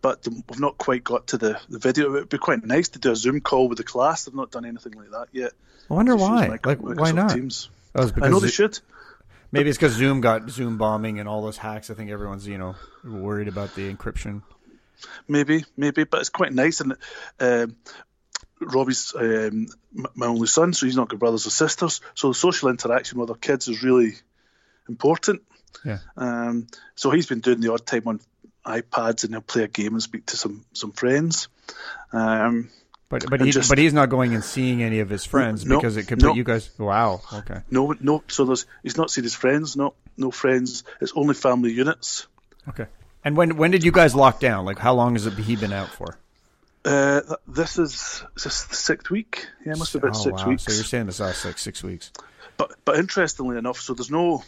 but 0.00 0.26
we've 0.26 0.60
not 0.60 0.78
quite 0.78 1.02
got 1.02 1.28
to 1.28 1.38
the, 1.38 1.60
the 1.68 1.78
video. 1.78 2.06
It 2.06 2.10
would 2.12 2.28
be 2.28 2.38
quite 2.38 2.64
nice 2.64 2.90
to 2.90 2.98
do 2.98 3.10
a 3.10 3.16
Zoom 3.16 3.40
call 3.40 3.68
with 3.68 3.78
the 3.78 3.84
class. 3.84 4.24
They've 4.24 4.34
not 4.34 4.50
done 4.50 4.64
anything 4.64 4.92
like 4.92 5.10
that 5.10 5.28
yet. 5.32 5.52
I 5.90 5.94
wonder 5.94 6.16
why. 6.16 6.46
Like, 6.46 6.66
like 6.66 6.80
why 6.80 7.12
not? 7.12 7.30
Teams. 7.30 7.70
Oh, 7.94 8.10
I 8.20 8.28
know 8.28 8.40
they 8.40 8.48
should. 8.48 8.78
Maybe 9.52 9.70
it's 9.70 9.78
because 9.78 9.92
Zoom 9.92 10.20
got 10.20 10.50
Zoom 10.50 10.76
bombing 10.76 11.18
and 11.18 11.28
all 11.28 11.42
those 11.42 11.56
hacks. 11.56 11.90
I 11.90 11.94
think 11.94 12.10
everyone's 12.10 12.46
you 12.46 12.58
know 12.58 12.76
worried 13.04 13.48
about 13.48 13.74
the 13.74 13.92
encryption. 13.92 14.42
Maybe, 15.28 15.64
maybe, 15.76 16.04
but 16.04 16.20
it's 16.20 16.30
quite 16.30 16.52
nice. 16.52 16.80
And 16.80 16.96
um, 17.38 17.76
Robbie's 18.60 19.14
um, 19.14 19.68
my 20.14 20.26
only 20.26 20.46
son, 20.46 20.72
so 20.72 20.86
he's 20.86 20.96
not 20.96 21.08
got 21.08 21.18
brothers 21.18 21.46
or 21.46 21.50
sisters. 21.50 22.00
So 22.14 22.28
the 22.28 22.34
social 22.34 22.68
interaction 22.68 23.18
with 23.18 23.30
our 23.30 23.36
kids 23.36 23.68
is 23.68 23.82
really 23.82 24.14
important. 24.88 25.42
Yeah. 25.84 25.98
Um, 26.16 26.66
so 26.94 27.10
he's 27.10 27.26
been 27.26 27.40
doing 27.40 27.60
the 27.60 27.72
odd 27.72 27.86
time 27.86 28.04
on 28.06 28.20
iPads 28.64 29.24
and 29.24 29.32
he'll 29.32 29.42
play 29.42 29.62
a 29.62 29.68
game 29.68 29.92
and 29.92 30.02
speak 30.02 30.26
to 30.26 30.36
some 30.36 30.64
some 30.72 30.92
friends. 30.92 31.48
Um, 32.12 32.70
but 33.08 33.24
but 33.30 33.40
he, 33.40 33.52
just, 33.52 33.68
but 33.68 33.78
he's 33.78 33.92
not 33.92 34.08
going 34.08 34.34
and 34.34 34.42
seeing 34.42 34.82
any 34.82 34.98
of 34.98 35.08
his 35.08 35.24
friends 35.24 35.64
no, 35.64 35.76
because 35.76 35.96
it 35.96 36.04
could 36.08 36.20
no, 36.20 36.28
put 36.28 36.36
you 36.36 36.44
guys. 36.44 36.70
Wow. 36.78 37.20
Okay. 37.32 37.60
No, 37.70 37.94
no. 38.00 38.24
So 38.28 38.44
there's 38.44 38.66
he's 38.82 38.96
not 38.96 39.10
seen 39.10 39.24
his 39.24 39.34
friends. 39.34 39.76
No, 39.76 39.94
no 40.16 40.30
friends. 40.30 40.82
It's 41.00 41.12
only 41.14 41.34
family 41.34 41.72
units. 41.72 42.26
Okay. 42.68 42.86
And 43.24 43.36
when 43.36 43.56
when 43.56 43.70
did 43.70 43.84
you 43.84 43.92
guys 43.92 44.14
lock 44.14 44.40
down? 44.40 44.64
Like 44.64 44.78
how 44.78 44.94
long 44.94 45.14
has 45.14 45.26
it 45.26 45.34
he 45.34 45.54
been 45.54 45.72
out 45.72 45.88
for? 45.88 46.18
Uh, 46.84 47.20
this 47.46 47.78
is 47.78 48.24
this 48.34 48.64
the 48.64 48.74
sixth 48.74 49.10
week. 49.10 49.46
Yeah, 49.64 49.72
it 49.72 49.78
must 49.78 49.92
be 49.92 49.98
about 49.98 50.16
oh, 50.16 50.22
six 50.22 50.42
wow. 50.42 50.48
weeks. 50.48 50.64
So 50.64 50.72
you're 50.72 50.84
saying 50.84 51.06
this 51.06 51.20
last 51.20 51.44
like 51.44 51.58
six 51.58 51.82
weeks. 51.84 52.10
But 52.56 52.72
but 52.84 52.98
interestingly 52.98 53.58
enough, 53.58 53.80
so 53.80 53.94
there's 53.94 54.10
no 54.10 54.42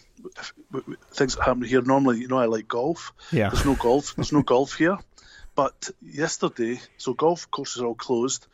things 1.13 1.37
that 1.37 1.45
happen 1.45 1.63
here. 1.63 1.83
Normally, 1.83 2.21
you 2.21 2.29
know, 2.29 2.39
I 2.39 2.47
like 2.47 2.67
golf. 2.67 3.13
Yeah. 3.31 3.51
There's 3.51 3.67
no 3.67 3.75
golf. 3.75 4.15
There's 4.17 4.33
no 4.33 4.43
golf 4.55 4.75
here. 4.75 4.99
But 5.59 5.91
yesterday, 6.01 6.81
so 6.99 7.15
golf 7.15 7.51
courses 7.51 7.83
are 7.83 7.87
all 7.87 7.97
closed. 7.97 8.47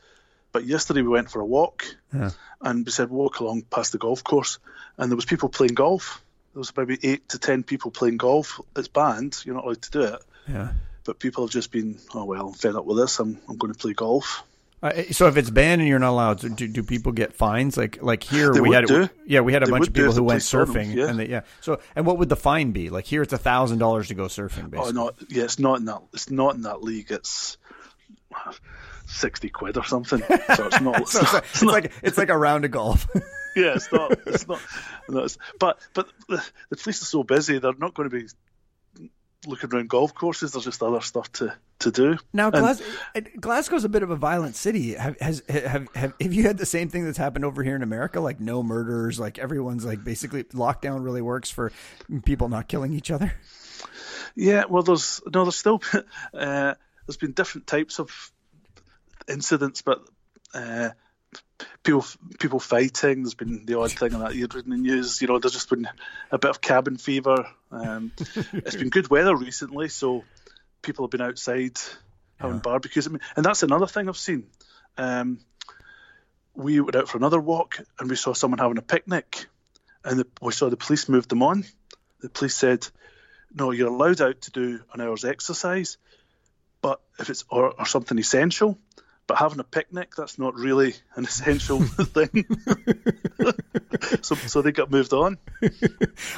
But 0.52 0.64
yesterday 0.64 1.02
we 1.02 1.08
went 1.08 1.30
for 1.30 1.42
a 1.42 1.44
walk, 1.44 1.84
yeah. 2.14 2.30
and 2.62 2.86
we 2.86 2.90
said 2.90 3.10
walk 3.10 3.40
along 3.40 3.64
past 3.64 3.92
the 3.92 3.98
golf 3.98 4.24
course, 4.24 4.58
and 4.96 5.10
there 5.10 5.16
was 5.16 5.26
people 5.26 5.50
playing 5.50 5.74
golf. 5.74 6.24
There 6.54 6.60
was 6.60 6.74
maybe 6.74 6.98
eight 7.02 7.28
to 7.28 7.38
ten 7.38 7.62
people 7.62 7.90
playing 7.90 8.16
golf. 8.16 8.58
It's 8.74 8.88
banned. 8.88 9.38
You're 9.44 9.56
not 9.56 9.64
allowed 9.64 9.82
to 9.82 9.90
do 9.90 10.00
it. 10.14 10.22
Yeah. 10.48 10.72
But 11.04 11.18
people 11.18 11.44
have 11.44 11.52
just 11.52 11.70
been, 11.70 11.98
oh 12.14 12.24
well, 12.24 12.48
I'm 12.48 12.54
fed 12.54 12.74
up 12.74 12.86
with 12.86 12.96
this. 12.96 13.20
I'm 13.20 13.38
I'm 13.50 13.58
going 13.58 13.74
to 13.74 13.78
play 13.78 13.92
golf. 13.92 14.42
Uh, 14.84 15.02
so 15.12 15.28
if 15.28 15.38
it's 15.38 15.48
banned 15.48 15.80
and 15.80 15.88
you're 15.88 15.98
not 15.98 16.10
allowed, 16.10 16.56
do, 16.56 16.68
do 16.68 16.82
people 16.82 17.10
get 17.10 17.32
fines? 17.32 17.74
Like 17.74 18.02
like 18.02 18.22
here 18.22 18.52
they 18.52 18.60
we 18.60 18.74
had 18.74 18.84
do. 18.84 19.08
yeah 19.24 19.40
we 19.40 19.54
had 19.54 19.62
a 19.62 19.66
they 19.66 19.70
bunch 19.72 19.88
of 19.88 19.94
people 19.94 20.12
who 20.12 20.24
went 20.24 20.42
surfing 20.42 20.88
them, 20.88 20.98
yeah. 20.98 21.08
and 21.08 21.18
they, 21.18 21.26
yeah. 21.26 21.40
So 21.62 21.80
and 21.96 22.04
what 22.04 22.18
would 22.18 22.28
the 22.28 22.36
fine 22.36 22.72
be? 22.72 22.90
Like 22.90 23.06
here 23.06 23.22
it's 23.22 23.32
a 23.32 23.38
thousand 23.38 23.78
dollars 23.78 24.08
to 24.08 24.14
go 24.14 24.24
surfing. 24.24 24.70
Basically. 24.70 24.90
Oh 24.90 24.90
no, 24.90 25.12
yeah, 25.30 25.44
it's 25.44 25.58
not 25.58 25.78
in 25.78 25.86
that. 25.86 26.02
It's 26.12 26.30
not 26.30 26.54
in 26.54 26.62
that 26.62 26.82
league. 26.82 27.10
It's 27.10 27.56
sixty 29.06 29.48
quid 29.48 29.78
or 29.78 29.86
something. 29.86 30.22
So 30.54 30.66
it's 30.66 30.80
not. 30.82 31.08
so 31.08 31.20
it's, 31.20 31.32
like, 31.32 31.44
it's, 31.44 31.62
like, 31.62 31.92
it's 32.02 32.18
like 32.18 32.28
a 32.28 32.36
round 32.36 32.66
of 32.66 32.70
golf. 32.70 33.08
yeah, 33.56 33.72
it's 33.76 33.90
not. 33.90 34.12
It's 34.26 34.46
not. 34.46 34.60
No, 35.08 35.20
it's, 35.20 35.38
but 35.58 35.78
but 35.94 36.08
the, 36.28 36.44
the 36.68 36.76
police 36.76 37.00
are 37.00 37.06
so 37.06 37.22
busy; 37.22 37.58
they're 37.58 37.72
not 37.78 37.94
going 37.94 38.10
to 38.10 38.14
be 38.14 38.26
looking 39.46 39.72
around 39.72 39.88
golf 39.88 40.14
courses. 40.14 40.52
There's 40.52 40.64
just 40.64 40.82
other 40.82 41.00
stuff 41.00 41.30
to, 41.32 41.54
to 41.80 41.90
do. 41.90 42.18
Now, 42.32 42.50
Glas- 42.50 42.82
Glasgow's 43.40 43.84
a 43.84 43.88
bit 43.88 44.02
of 44.02 44.10
a 44.10 44.16
violent 44.16 44.56
city. 44.56 44.94
Have, 44.94 45.18
has 45.20 45.42
have, 45.48 45.88
have 45.94 46.14
have 46.20 46.32
you 46.32 46.42
had 46.44 46.58
the 46.58 46.66
same 46.66 46.88
thing 46.88 47.04
that's 47.04 47.18
happened 47.18 47.44
over 47.44 47.62
here 47.62 47.76
in 47.76 47.82
America? 47.82 48.20
Like 48.20 48.40
no 48.40 48.62
murders. 48.62 49.18
Like 49.20 49.38
everyone's 49.38 49.84
like 49.84 50.04
basically 50.04 50.44
lockdown 50.44 51.04
really 51.04 51.22
works 51.22 51.50
for 51.50 51.72
people 52.24 52.48
not 52.48 52.68
killing 52.68 52.92
each 52.92 53.10
other. 53.10 53.34
Yeah, 54.36 54.64
well, 54.68 54.82
there's 54.82 55.20
no, 55.32 55.44
there's 55.44 55.56
still 55.56 55.80
uh, 56.34 56.74
there's 57.06 57.16
been 57.18 57.32
different 57.32 57.66
types 57.66 57.98
of 57.98 58.32
incidents, 59.28 59.82
but 59.82 60.02
uh, 60.52 60.90
people 61.82 62.04
people 62.38 62.60
fighting. 62.60 63.22
There's 63.22 63.34
been 63.34 63.64
the 63.66 63.78
odd 63.78 63.92
thing 63.92 64.18
that 64.18 64.34
you've 64.34 64.54
in 64.54 64.70
the 64.70 64.76
news. 64.76 65.20
You 65.20 65.28
know, 65.28 65.38
there's 65.38 65.52
just 65.52 65.70
been 65.70 65.88
a 66.30 66.38
bit 66.38 66.50
of 66.50 66.60
cabin 66.60 66.96
fever. 66.96 67.46
Um, 67.70 68.12
it's 68.52 68.76
been 68.76 68.90
good 68.90 69.08
weather 69.08 69.36
recently, 69.36 69.88
so 69.88 70.24
people 70.82 71.04
have 71.04 71.10
been 71.10 71.20
outside 71.20 71.78
having 72.38 72.56
yeah. 72.56 72.62
barbecues. 72.62 73.06
I 73.06 73.10
mean, 73.10 73.20
and 73.36 73.44
that's 73.44 73.62
another 73.62 73.86
thing 73.86 74.08
I've 74.08 74.16
seen. 74.16 74.46
Um, 74.96 75.40
we 76.54 76.80
went 76.80 76.96
out 76.96 77.08
for 77.08 77.18
another 77.18 77.40
walk 77.40 77.80
and 77.98 78.08
we 78.08 78.16
saw 78.16 78.32
someone 78.32 78.58
having 78.58 78.78
a 78.78 78.82
picnic, 78.82 79.46
and 80.04 80.20
the, 80.20 80.26
we 80.40 80.52
saw 80.52 80.70
the 80.70 80.76
police 80.76 81.08
move 81.08 81.28
them 81.28 81.42
on. 81.42 81.64
The 82.20 82.30
police 82.30 82.54
said, 82.54 82.86
"No, 83.54 83.70
you're 83.70 83.88
allowed 83.88 84.20
out 84.20 84.40
to 84.42 84.50
do 84.50 84.80
an 84.92 85.00
hour's 85.00 85.24
exercise, 85.24 85.98
but 86.80 87.00
if 87.18 87.30
it's 87.30 87.44
or, 87.50 87.78
or 87.78 87.86
something 87.86 88.18
essential." 88.18 88.78
But 89.26 89.38
having 89.38 89.58
a 89.58 89.64
picnic 89.64 90.14
that's 90.16 90.38
not 90.38 90.54
really 90.54 90.94
an 91.16 91.24
essential 91.24 91.80
thing. 91.82 92.46
So, 94.22 94.34
so 94.34 94.62
they 94.62 94.72
got 94.72 94.90
moved 94.90 95.12
on. 95.12 95.38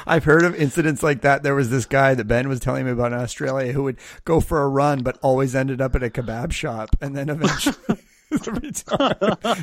I've 0.05 0.23
heard 0.23 0.43
of 0.43 0.55
incidents 0.55 1.03
like 1.03 1.21
that. 1.21 1.43
There 1.43 1.55
was 1.55 1.69
this 1.69 1.85
guy 1.85 2.13
that 2.13 2.25
ben 2.25 2.47
was 2.47 2.59
telling 2.59 2.85
me 2.85 2.91
about 2.91 3.13
in 3.13 3.19
australia 3.19 3.73
who 3.73 3.83
would 3.83 3.97
go 4.25 4.39
for 4.39 4.61
a 4.61 4.67
run 4.67 5.03
but 5.03 5.17
always 5.21 5.55
ended 5.55 5.81
up 5.81 5.95
at 5.95 6.03
a 6.03 6.09
kebab 6.09 6.51
shop 6.51 6.89
and 7.01 7.15
then 7.15 7.29
eventually 7.29 7.75
every 8.47 8.71
time. 8.71 9.15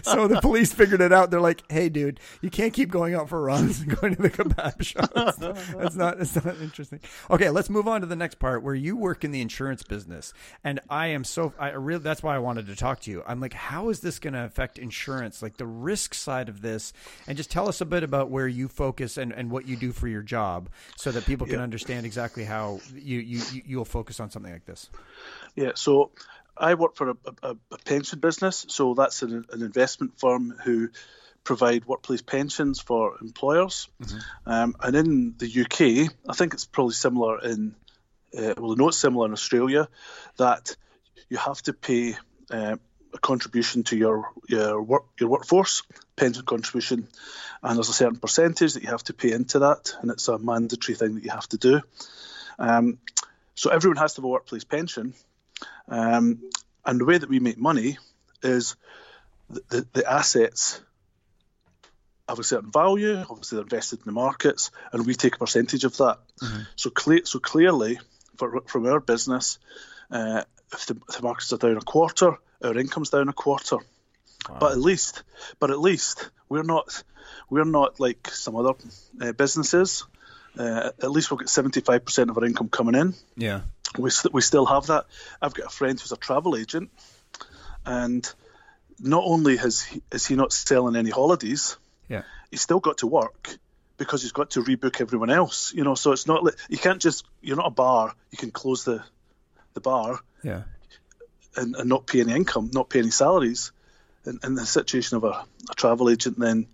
so 0.03 0.27
the 0.27 0.39
police 0.41 0.73
figured 0.73 1.01
it 1.01 1.13
out. 1.13 1.31
They're 1.31 1.41
like, 1.41 1.71
"Hey, 1.71 1.89
dude, 1.89 2.21
you 2.41 2.51
can't 2.51 2.73
keep 2.73 2.91
going 2.91 3.15
out 3.15 3.29
for 3.29 3.43
runs 3.43 3.81
and 3.81 4.01
going 4.01 4.15
to 4.17 4.23
the 4.23 4.31
kebab 4.31 4.83
shop. 4.83 5.11
That's 5.15 5.39
not, 5.39 5.57
that's 5.79 5.97
not, 5.97 6.19
that's 6.19 6.45
not 6.45 6.57
interesting." 6.61 7.01
Okay, 7.31 7.51
let's 7.51 7.69
move 7.69 7.87
on 7.87 8.01
to 8.01 8.07
the 8.07 8.17
next 8.17 8.39
part 8.39 8.63
where 8.63 8.75
you 8.75 8.97
work 8.97 9.25
in 9.25 9.33
the 9.33 9.41
insurance 9.41 9.83
business, 9.83 10.33
and 10.63 10.81
I 10.89 11.09
am 11.09 11.25
so 11.25 11.53
I 11.59 11.71
really 11.71 12.03
that's 12.03 12.23
why 12.23 12.35
I 12.35 12.39
wanted 12.39 12.67
to 12.69 12.77
talk 12.77 13.01
to 13.01 13.11
you. 13.11 13.23
I'm 13.27 13.41
like, 13.41 13.53
how 13.53 13.91
is 13.91 14.01
this 14.01 14.19
going 14.19 14.35
to 14.35 14.45
affect 14.45 14.79
insurance, 14.79 15.43
like 15.43 15.57
the 15.59 15.67
risk 15.67 16.15
side 16.15 16.49
of 16.49 16.63
this, 16.63 16.93
and 17.27 17.37
just 17.37 17.51
tell 17.51 17.69
us 17.69 17.81
a 17.81 17.87
bit 17.87 18.03
about 18.03 18.31
where 18.31 18.49
you 18.49 18.69
focus 18.69 19.19
and, 19.19 19.33
and 19.33 19.51
what 19.51 19.67
you 19.67 19.77
do 19.77 19.93
for 19.93 20.09
your 20.09 20.23
job, 20.23 20.71
so 20.97 21.13
that 21.13 21.27
people 21.27 21.47
can 21.47 21.57
yeah. 21.57 21.63
understand 21.63 22.07
exactly 22.07 22.45
how 22.45 22.81
you 22.95 23.19
you 23.19 23.63
you'll 23.67 23.85
focus 23.85 24.21
on 24.21 24.31
something 24.31 24.53
like 24.53 24.65
this. 24.65 24.89
Yeah. 25.55 25.73
So 25.75 26.11
I 26.57 26.75
work 26.75 26.97
for 26.97 27.11
a, 27.11 27.17
a, 27.43 27.57
a 27.73 27.79
pension 27.85 28.21
business, 28.21 28.67
so 28.69 28.95
that's 28.95 29.23
an, 29.23 29.45
an, 29.51 29.63
investment 29.63 30.19
firm 30.19 30.55
who 30.65 30.91
provide 31.43 31.85
workplace 31.85 32.23
pensions 32.23 32.81
for 32.81 33.17
employers. 33.21 33.89
Mm-hmm. 34.03 34.19
Um, 34.51 34.77
and 34.81 34.97
in 34.97 35.35
the 35.37 35.63
UK, 35.63 36.13
I 36.29 36.35
think 36.35 36.55
it's 36.55 36.65
probably 36.65 36.95
similar 36.95 37.41
in, 37.41 37.75
uh, 38.37 38.55
well, 38.57 38.73
I 38.73 38.75
know 38.77 38.89
it's 38.89 38.99
similar 38.99 39.27
in 39.27 39.33
Australia, 39.33 39.89
that 40.37 40.77
you 41.29 41.37
have 41.37 41.61
to 41.63 41.73
pay 41.73 42.17
uh, 42.51 42.77
a 43.15 43.19
contribution 43.19 43.85
to 43.85 43.97
your 43.97 44.31
your 44.49 44.83
work 44.83 45.05
your 45.19 45.29
workforce 45.29 45.83
pension 46.17 46.45
contribution, 46.45 47.09
and 47.63 47.77
there's 47.77 47.89
a 47.89 47.93
certain 47.93 48.19
percentage 48.19 48.75
that 48.75 48.83
you 48.83 48.91
have 48.91 49.05
to 49.05 49.15
pay 49.15 49.33
into 49.33 49.61
that, 49.61 49.95
and 50.01 50.11
it's 50.11 50.29
a 50.29 50.39
mandatory 50.39 50.97
thing 50.97 51.15
that 51.15 51.25
you 51.25 51.31
have 51.31 51.49
to 51.49 51.59
do. 51.59 51.81
Um, 52.59 52.99
so 53.55 53.71
everyone 53.71 53.97
has 53.99 54.15
to 54.15 54.21
have 54.21 54.25
a 54.25 54.29
workplace 54.29 54.65
pension, 54.65 55.15
um, 55.89 56.41
and 56.85 57.01
the 57.01 57.05
way 57.05 57.19
that 57.19 57.29
we 57.29 57.41
make 57.41 57.59
money 57.59 57.99
is 58.43 58.77
the, 59.51 59.63
the, 59.69 59.87
the, 59.93 60.11
assets 60.11 60.81
have 62.29 62.39
a 62.39 62.45
certain 62.45 62.71
value. 62.71 63.17
Obviously, 63.19 63.57
they're 63.57 63.65
invested 63.65 64.01
in 64.01 64.07
the 64.07 64.13
markets, 64.13 64.71
and 64.93 65.07
we 65.07 65.15
take 65.15 65.37
a 65.37 65.39
percentage 65.39 65.85
of 65.85 65.97
that. 65.99 66.19
Mm-hmm. 66.43 66.63
So, 66.77 66.91
so 67.25 67.39
clearly, 67.39 67.99
for, 68.37 68.63
from 68.67 68.87
our 68.87 69.01
business, 69.01 69.59
uh, 70.11 70.45
if, 70.73 70.87
the, 70.87 70.97
if 71.09 71.17
the 71.17 71.23
markets 71.23 71.53
are 71.53 71.59
down 71.59 71.77
a 71.77 71.83
quarter, 71.83 72.39
our 72.63 72.79
income's 72.79 73.11
down 73.11 73.29
a 73.29 73.33
quarter. 73.33 73.77
Wow. 74.49 74.57
But 74.61 74.73
at 74.73 74.79
least, 74.79 75.23
but 75.59 75.71
at 75.71 75.81
least 75.81 76.31
we're 76.49 76.63
not 76.63 77.03
we're 77.49 77.65
not 77.65 77.99
like 77.99 78.29
some 78.29 78.57
other 78.57 78.75
uh, 79.21 79.33
businesses. 79.33 80.05
Uh, 80.59 80.91
at 81.03 81.11
least 81.11 81.31
we've 81.31 81.39
got 81.39 81.49
seventy 81.49 81.81
five 81.81 82.05
percent 82.05 82.29
of 82.29 82.37
our 82.37 82.45
income 82.45 82.69
coming 82.69 82.95
in. 82.95 83.15
Yeah 83.37 83.63
we, 83.99 84.11
st- 84.11 84.35
we 84.35 84.41
still 84.41 84.67
have 84.67 84.87
that. 84.87 85.07
I've 85.41 85.55
got 85.55 85.67
a 85.67 85.71
friend 85.71 85.99
who's 85.99 86.13
a 86.13 86.17
travel 86.17 86.57
agent, 86.57 86.91
and 87.85 88.29
not 89.01 89.25
only 89.25 89.57
has 89.57 89.83
he, 89.83 90.03
is 90.13 90.27
he 90.27 90.37
not 90.37 90.53
selling 90.53 90.97
any 90.97 91.11
holidays, 91.11 91.77
yeah, 92.09 92.23
he's 92.51 92.61
still 92.61 92.81
got 92.81 92.99
to 92.99 93.07
work 93.07 93.57
because 93.97 94.23
he's 94.23 94.33
got 94.33 94.51
to 94.51 94.63
rebook 94.63 95.01
everyone 95.01 95.31
else. 95.31 95.73
You 95.75 95.85
know, 95.85 95.95
so 95.95 96.13
it's 96.13 96.27
not 96.27 96.45
like 96.45 96.55
you 96.69 96.79
can't 96.79 97.01
just 97.01 97.25
you're 97.41 97.57
not 97.57 97.67
a 97.67 97.71
bar. 97.71 98.15
You 98.31 98.39
can 98.39 98.51
close 98.51 98.85
the 98.85 99.03
the 99.75 99.81
bar, 99.81 100.21
yeah, 100.43 100.63
and, 101.57 101.75
and 101.77 101.89
not 101.89 102.07
pay 102.07 102.21
any 102.21 102.33
income, 102.35 102.71
not 102.73 102.89
pay 102.89 103.01
any 103.01 103.11
salaries. 103.11 103.73
In, 104.27 104.39
in 104.43 104.55
the 104.55 104.65
situation 104.65 105.19
of 105.19 105.25
a, 105.25 105.45
a 105.71 105.75
travel 105.77 106.09
agent, 106.09 106.39
then 106.39 106.67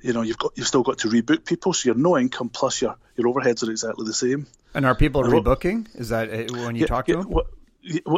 you 0.00 0.12
know 0.12 0.22
you've 0.22 0.38
got 0.38 0.52
you've 0.54 0.68
still 0.68 0.84
got 0.84 0.98
to 0.98 1.08
rebook 1.08 1.44
people, 1.44 1.72
so 1.72 1.88
you're 1.88 1.96
no 1.96 2.16
income 2.16 2.48
plus 2.48 2.80
your 2.80 2.96
your 3.16 3.32
overheads 3.32 3.66
are 3.66 3.70
exactly 3.70 4.06
the 4.06 4.14
same. 4.14 4.46
And 4.74 4.86
are 4.86 4.94
people 4.94 5.22
rebooking? 5.22 5.88
Is 5.94 6.08
that 6.08 6.30
uh, 6.30 6.64
when 6.64 6.74
you 6.76 6.82
yeah, 6.82 6.86
talk 6.86 7.06
to 7.06 7.12
yeah, 7.12 7.18
them? 7.18 7.30
Well, 7.30 7.46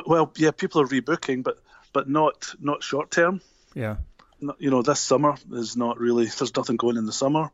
well, 0.07 0.33
yeah, 0.37 0.51
people 0.51 0.81
are 0.83 0.87
rebooking, 0.87 1.43
but 1.43 1.59
but 1.93 2.09
not 2.09 2.55
not 2.61 2.83
short 2.83 3.11
term. 3.11 3.41
Yeah. 3.75 3.97
You 4.59 4.71
know, 4.71 4.83
this 4.83 5.01
summer 5.01 5.37
is 5.53 5.77
not 5.77 5.99
really. 5.99 6.27
There's 6.27 6.55
nothing 6.55 6.77
going 6.77 6.97
in 6.97 7.07
the 7.07 7.13
summer. 7.13 7.51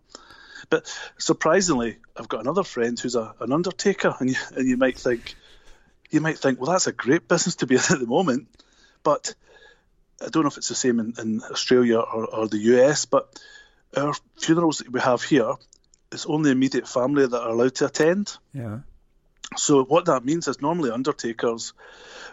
But 0.69 0.95
surprisingly, 1.19 1.97
I've 2.16 2.28
got 2.28 2.40
another 2.40 2.64
friend 2.64 2.99
who's 2.99 3.14
a, 3.14 3.35
an 3.40 3.52
undertaker, 3.52 4.14
and 4.19 4.30
you 4.30 4.37
and 4.57 4.69
you 4.69 4.76
might 4.76 4.99
think, 4.99 5.35
you 6.11 6.21
might 6.21 6.38
think, 6.38 6.61
well, 6.61 6.73
that's 6.73 6.87
a 6.87 6.92
great 6.92 7.28
business 7.28 7.57
to 7.57 7.66
be 7.66 7.75
in 7.76 7.80
at 7.80 8.00
the 8.00 8.07
moment. 8.07 8.49
But 9.02 9.35
I 10.21 10.28
don't 10.28 10.42
know 10.42 10.49
if 10.49 10.59
it's 10.59 10.69
the 10.69 10.75
same 10.75 11.00
in, 11.00 11.14
in 11.19 11.42
Australia 11.42 11.99
or, 11.99 12.26
or 12.26 12.49
the 12.49 12.59
US, 12.59 13.07
but 13.07 13.40
our 13.97 14.14
funerals 14.37 14.78
that 14.78 14.90
we 14.90 15.00
have 15.00 15.23
here, 15.23 15.54
it's 16.12 16.26
only 16.26 16.50
immediate 16.50 16.87
family 16.87 17.26
that 17.26 17.40
are 17.40 17.50
allowed 17.50 17.75
to 17.76 17.87
attend. 17.87 18.37
Yeah. 18.52 18.80
So 19.57 19.85
what 19.85 20.07
that 20.07 20.25
means 20.25 20.49
is 20.49 20.61
normally 20.61 20.90
undertakers 20.90 21.73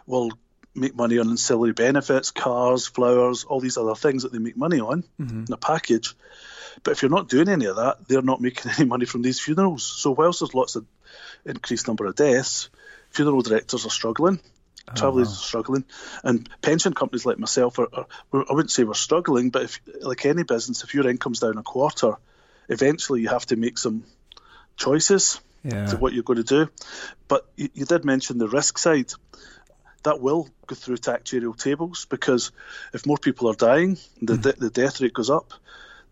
will 0.05 0.31
make 0.75 0.95
money 0.95 1.17
on 1.17 1.29
ancillary 1.29 1.73
benefits, 1.73 2.31
cars, 2.31 2.87
flowers, 2.87 3.43
all 3.43 3.59
these 3.59 3.77
other 3.77 3.95
things 3.95 4.23
that 4.23 4.31
they 4.31 4.37
make 4.37 4.55
money 4.55 4.79
on 4.79 5.03
mm-hmm. 5.19 5.45
in 5.47 5.53
a 5.53 5.57
package. 5.57 6.15
But 6.83 6.91
if 6.91 7.01
you're 7.01 7.11
not 7.11 7.29
doing 7.29 7.49
any 7.49 7.65
of 7.65 7.77
that, 7.77 8.07
they're 8.07 8.21
not 8.21 8.41
making 8.41 8.71
any 8.77 8.87
money 8.87 9.05
from 9.05 9.23
these 9.23 9.39
funerals. 9.39 9.83
So 9.83 10.11
whilst 10.11 10.39
there's 10.39 10.53
lots 10.53 10.75
of 10.75 10.85
increased 11.45 11.87
number 11.87 12.05
of 12.05 12.15
deaths, 12.15 12.69
funeral 13.09 13.41
directors 13.41 13.85
are 13.85 13.91
struggling. 13.91 14.39
Oh, 14.89 14.93
Travellers 14.95 15.27
wow. 15.27 15.33
are 15.33 15.47
struggling, 15.47 15.85
and 16.23 16.49
pension 16.61 16.93
companies 16.93 17.25
like 17.25 17.37
myself 17.37 17.77
are, 17.77 17.89
are, 17.91 18.05
I 18.31 18.53
wouldn't 18.53 18.71
say 18.71 18.85
we're 18.85 18.93
struggling, 18.93 19.49
but 19.49 19.63
if, 19.63 19.81
like 19.99 20.25
any 20.25 20.43
business, 20.43 20.81
if 20.85 20.93
your 20.93 21.09
income's 21.09 21.41
down 21.41 21.57
a 21.57 21.63
quarter, 21.63 22.13
eventually 22.69 23.19
you 23.19 23.27
have 23.27 23.45
to 23.47 23.57
make 23.57 23.77
some 23.77 24.05
choices 24.77 25.41
yeah. 25.67 25.87
to 25.87 25.97
what 25.97 26.13
you're 26.13 26.23
going 26.23 26.43
to 26.43 26.43
do. 26.43 26.69
But 27.27 27.45
you, 27.55 27.69
you 27.73 27.85
did 27.85 28.05
mention 28.05 28.37
the 28.37 28.47
risk 28.47 28.77
side. 28.77 29.11
That 30.03 30.21
will 30.21 30.47
go 30.67 30.75
through 30.75 30.97
to 30.97 31.11
actuarial 31.11 31.57
tables 31.57 32.05
because 32.05 32.51
if 32.93 33.05
more 33.05 33.17
people 33.17 33.49
are 33.49 33.55
dying, 33.55 33.97
the, 34.21 34.35
mm. 34.35 34.41
de- 34.41 34.53
the 34.53 34.69
death 34.69 35.01
rate 35.01 35.13
goes 35.13 35.29
up. 35.29 35.53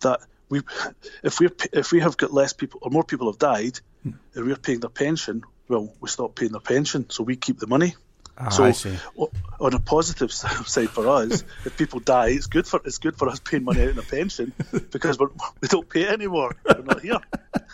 That 0.01 0.19
we, 0.49 0.61
if 1.23 1.39
we 1.39 1.49
if 1.71 1.91
we 1.91 2.01
have 2.01 2.17
got 2.17 2.33
less 2.33 2.51
people 2.51 2.79
or 2.83 2.91
more 2.91 3.03
people 3.03 3.31
have 3.31 3.39
died, 3.39 3.79
mm. 4.05 4.13
and 4.33 4.45
we're 4.45 4.57
paying 4.57 4.81
their 4.81 4.89
pension, 4.89 5.43
well, 5.69 5.93
we 6.01 6.09
stop 6.09 6.35
paying 6.35 6.51
their 6.51 6.61
pension, 6.61 7.09
so 7.09 7.23
we 7.23 7.37
keep 7.37 7.59
the 7.59 7.67
money. 7.67 7.95
Oh, 8.37 8.49
so, 8.49 8.99
on 9.61 9.73
a 9.73 9.79
positive 9.79 10.31
side 10.33 10.89
for 10.89 11.07
us, 11.07 11.45
if 11.63 11.77
people 11.77 12.01
die, 12.01 12.29
it's 12.29 12.47
good 12.47 12.67
for 12.67 12.81
it's 12.83 12.97
good 12.97 13.15
for 13.15 13.29
us 13.29 13.39
paying 13.39 13.63
money 13.63 13.83
out 13.83 13.89
in 13.89 13.97
a 13.97 14.01
pension 14.01 14.51
because 14.91 15.17
we're, 15.17 15.29
we 15.61 15.69
do 15.69 15.77
not 15.77 15.89
pay 15.89 16.05
anymore. 16.07 16.53
We're 16.65 16.81
not 16.81 17.01
here. 17.01 17.19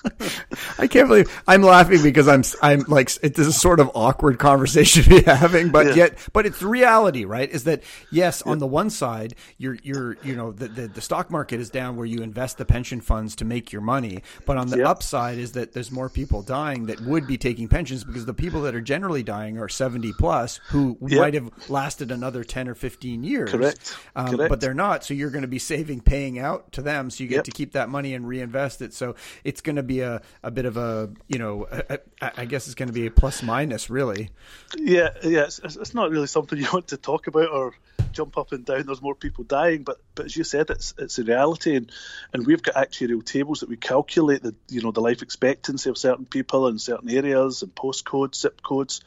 I 0.79 0.87
can't 0.87 1.07
believe 1.07 1.41
I'm 1.47 1.61
laughing 1.61 2.01
because 2.01 2.27
I'm 2.27 2.43
I'm 2.61 2.81
like 2.87 3.11
it 3.23 3.37
is 3.37 3.47
a 3.47 3.53
sort 3.53 3.79
of 3.79 3.91
awkward 3.93 4.39
conversation 4.39 5.03
to 5.03 5.09
be 5.09 5.21
having, 5.21 5.69
but 5.69 5.87
yeah. 5.87 5.93
yet 5.95 6.29
but 6.33 6.45
it's 6.45 6.61
reality, 6.61 7.25
right? 7.25 7.49
Is 7.49 7.65
that 7.65 7.83
yes, 8.11 8.41
on 8.41 8.59
the 8.59 8.67
one 8.67 8.89
side, 8.89 9.35
you're 9.57 9.77
you're 9.83 10.17
you 10.23 10.35
know 10.35 10.51
the, 10.51 10.67
the, 10.67 10.87
the 10.87 11.01
stock 11.01 11.29
market 11.29 11.59
is 11.59 11.69
down 11.69 11.95
where 11.95 12.05
you 12.05 12.21
invest 12.21 12.57
the 12.57 12.65
pension 12.65 13.01
funds 13.01 13.35
to 13.37 13.45
make 13.45 13.71
your 13.71 13.81
money, 13.81 14.23
but 14.45 14.57
on 14.57 14.67
the 14.69 14.79
yeah. 14.79 14.89
upside 14.89 15.37
is 15.37 15.53
that 15.53 15.73
there's 15.73 15.91
more 15.91 16.09
people 16.09 16.41
dying 16.41 16.87
that 16.87 16.99
would 17.01 17.27
be 17.27 17.37
taking 17.37 17.67
pensions 17.67 18.03
because 18.03 18.25
the 18.25 18.33
people 18.33 18.61
that 18.61 18.75
are 18.75 18.81
generally 18.81 19.23
dying 19.23 19.57
are 19.57 19.69
70 19.69 20.13
plus 20.13 20.59
who 20.69 20.97
might 21.01 21.33
have 21.33 21.49
lasted 21.69 22.11
another 22.11 22.43
10 22.43 22.67
or 22.67 22.75
15 22.75 23.23
years. 23.23 23.51
Correct. 23.51 23.97
Um, 24.15 24.35
Correct. 24.35 24.49
But 24.49 24.61
they're 24.61 24.73
not, 24.73 25.03
so 25.03 25.13
you're 25.13 25.29
going 25.29 25.43
to 25.43 25.47
be 25.47 25.59
saving 25.59 26.01
paying 26.01 26.39
out 26.39 26.71
to 26.73 26.81
them, 26.81 27.09
so 27.09 27.23
you 27.23 27.29
get 27.29 27.37
yep. 27.37 27.43
to 27.45 27.51
keep 27.51 27.73
that 27.73 27.89
money 27.89 28.13
and 28.13 28.27
reinvest 28.27 28.81
it. 28.81 28.93
So 28.93 29.15
it's 29.43 29.61
going 29.61 29.75
to 29.75 29.83
be 29.83 29.90
a, 29.99 30.21
a 30.41 30.49
bit 30.49 30.65
of 30.65 30.77
a 30.77 31.11
you 31.27 31.37
know 31.37 31.67
a, 31.69 31.99
a, 32.21 32.39
I 32.39 32.45
guess 32.45 32.65
it's 32.65 32.75
going 32.75 32.87
to 32.87 32.93
be 32.93 33.05
a 33.05 33.11
plus 33.11 33.43
minus 33.43 33.89
really. 33.89 34.29
Yeah, 34.77 35.09
yeah, 35.23 35.43
it's, 35.43 35.59
it's 35.59 35.93
not 35.93 36.09
really 36.09 36.27
something 36.27 36.57
you 36.57 36.67
want 36.73 36.87
to 36.87 36.97
talk 36.97 37.27
about 37.27 37.49
or 37.49 37.73
jump 38.11 38.37
up 38.37 38.51
and 38.51 38.65
down. 38.65 38.85
There's 38.85 39.01
more 39.01 39.15
people 39.15 39.43
dying, 39.43 39.83
but 39.83 39.99
but 40.15 40.25
as 40.25 40.35
you 40.35 40.43
said, 40.43 40.69
it's 40.69 40.93
it's 40.97 41.19
a 41.19 41.23
reality, 41.23 41.75
and 41.75 41.91
and 42.33 42.45
we've 42.45 42.63
got 42.63 42.75
actuarial 42.75 43.23
tables 43.23 43.59
that 43.59 43.69
we 43.69 43.77
calculate 43.77 44.43
the 44.43 44.55
you 44.69 44.81
know 44.81 44.91
the 44.91 45.01
life 45.01 45.21
expectancy 45.21 45.89
of 45.89 45.97
certain 45.97 46.25
people 46.25 46.67
in 46.67 46.79
certain 46.79 47.09
areas 47.09 47.61
and 47.61 47.73
postcodes, 47.75 48.35
zip 48.35 48.61
codes. 48.61 49.01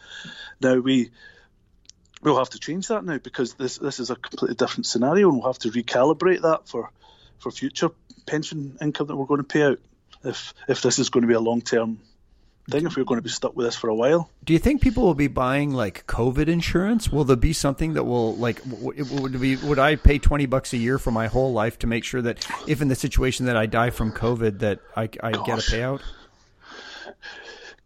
Now 0.61 0.79
we 0.79 1.11
we'll 2.23 2.38
have 2.38 2.50
to 2.50 2.59
change 2.59 2.88
that 2.88 3.05
now 3.05 3.19
because 3.19 3.55
this 3.55 3.79
this 3.79 4.00
is 4.00 4.11
a 4.11 4.17
completely 4.17 4.57
different 4.57 4.87
scenario, 4.87 5.29
and 5.29 5.38
we'll 5.38 5.53
have 5.53 5.59
to 5.61 5.71
recalibrate 5.71 6.43
that 6.43 6.69
for 6.69 6.91
for 7.38 7.50
future 7.50 7.91
pension 8.26 8.76
income 8.81 9.07
that 9.07 9.17
we're 9.17 9.26
going 9.26 9.41
to 9.41 9.45
pay 9.45 9.62
out 9.62 9.79
if 10.25 10.54
if 10.69 10.83
this 10.83 10.99
is 10.99 11.11
going 11.11 11.23
to 11.23 11.28
be 11.28 11.35
a 11.35 11.40
long 11.40 11.61
term 11.61 12.00
thing 12.71 12.87
if 12.87 12.97
we're 12.97 13.04
going 13.04 13.19
to 13.19 13.23
be 13.23 13.28
stuck 13.28 13.54
with 13.57 13.66
this 13.66 13.76
for 13.76 13.88
a 13.88 13.95
while. 13.95 14.31
Do 14.45 14.52
you 14.52 14.59
think 14.59 14.81
people 14.81 15.02
will 15.04 15.14
be 15.14 15.28
buying 15.28 15.73
like 15.73 16.07
COVID 16.07 16.49
insurance? 16.49 17.11
Will 17.11 17.25
there 17.25 17.37
be 17.37 17.52
something 17.52 17.95
that 17.95 18.04
will 18.04 18.37
like 18.37 18.61
would 18.66 19.40
be 19.40 19.57
would 19.57 19.78
I 19.78 19.97
pay 19.97 20.19
twenty 20.19 20.47
bucks 20.47 20.73
a 20.73 20.76
year 20.76 20.99
for 20.99 21.11
my 21.11 21.26
whole 21.26 21.52
life 21.52 21.78
to 21.81 21.87
make 21.87 22.04
sure 22.04 22.23
that 22.23 22.47
if 22.66 22.81
in 22.81 22.88
the 22.88 22.95
situation 22.95 23.47
that 23.47 23.57
I 23.57 23.66
die 23.66 23.90
from 23.90 24.12
COVID 24.12 24.61
that 24.61 24.81
I, 24.97 25.02
I 25.23 25.33
get 25.33 25.59
a 25.59 25.62
payout? 25.62 26.00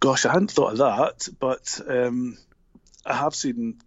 Gosh, 0.01 0.27
I 0.27 0.33
hadn't 0.33 0.53
thought 0.53 0.73
of 0.73 0.79
that, 0.79 1.29
but 1.41 1.81
um, 1.89 2.39
I 3.05 3.15
have 3.15 3.35
seen 3.35 3.79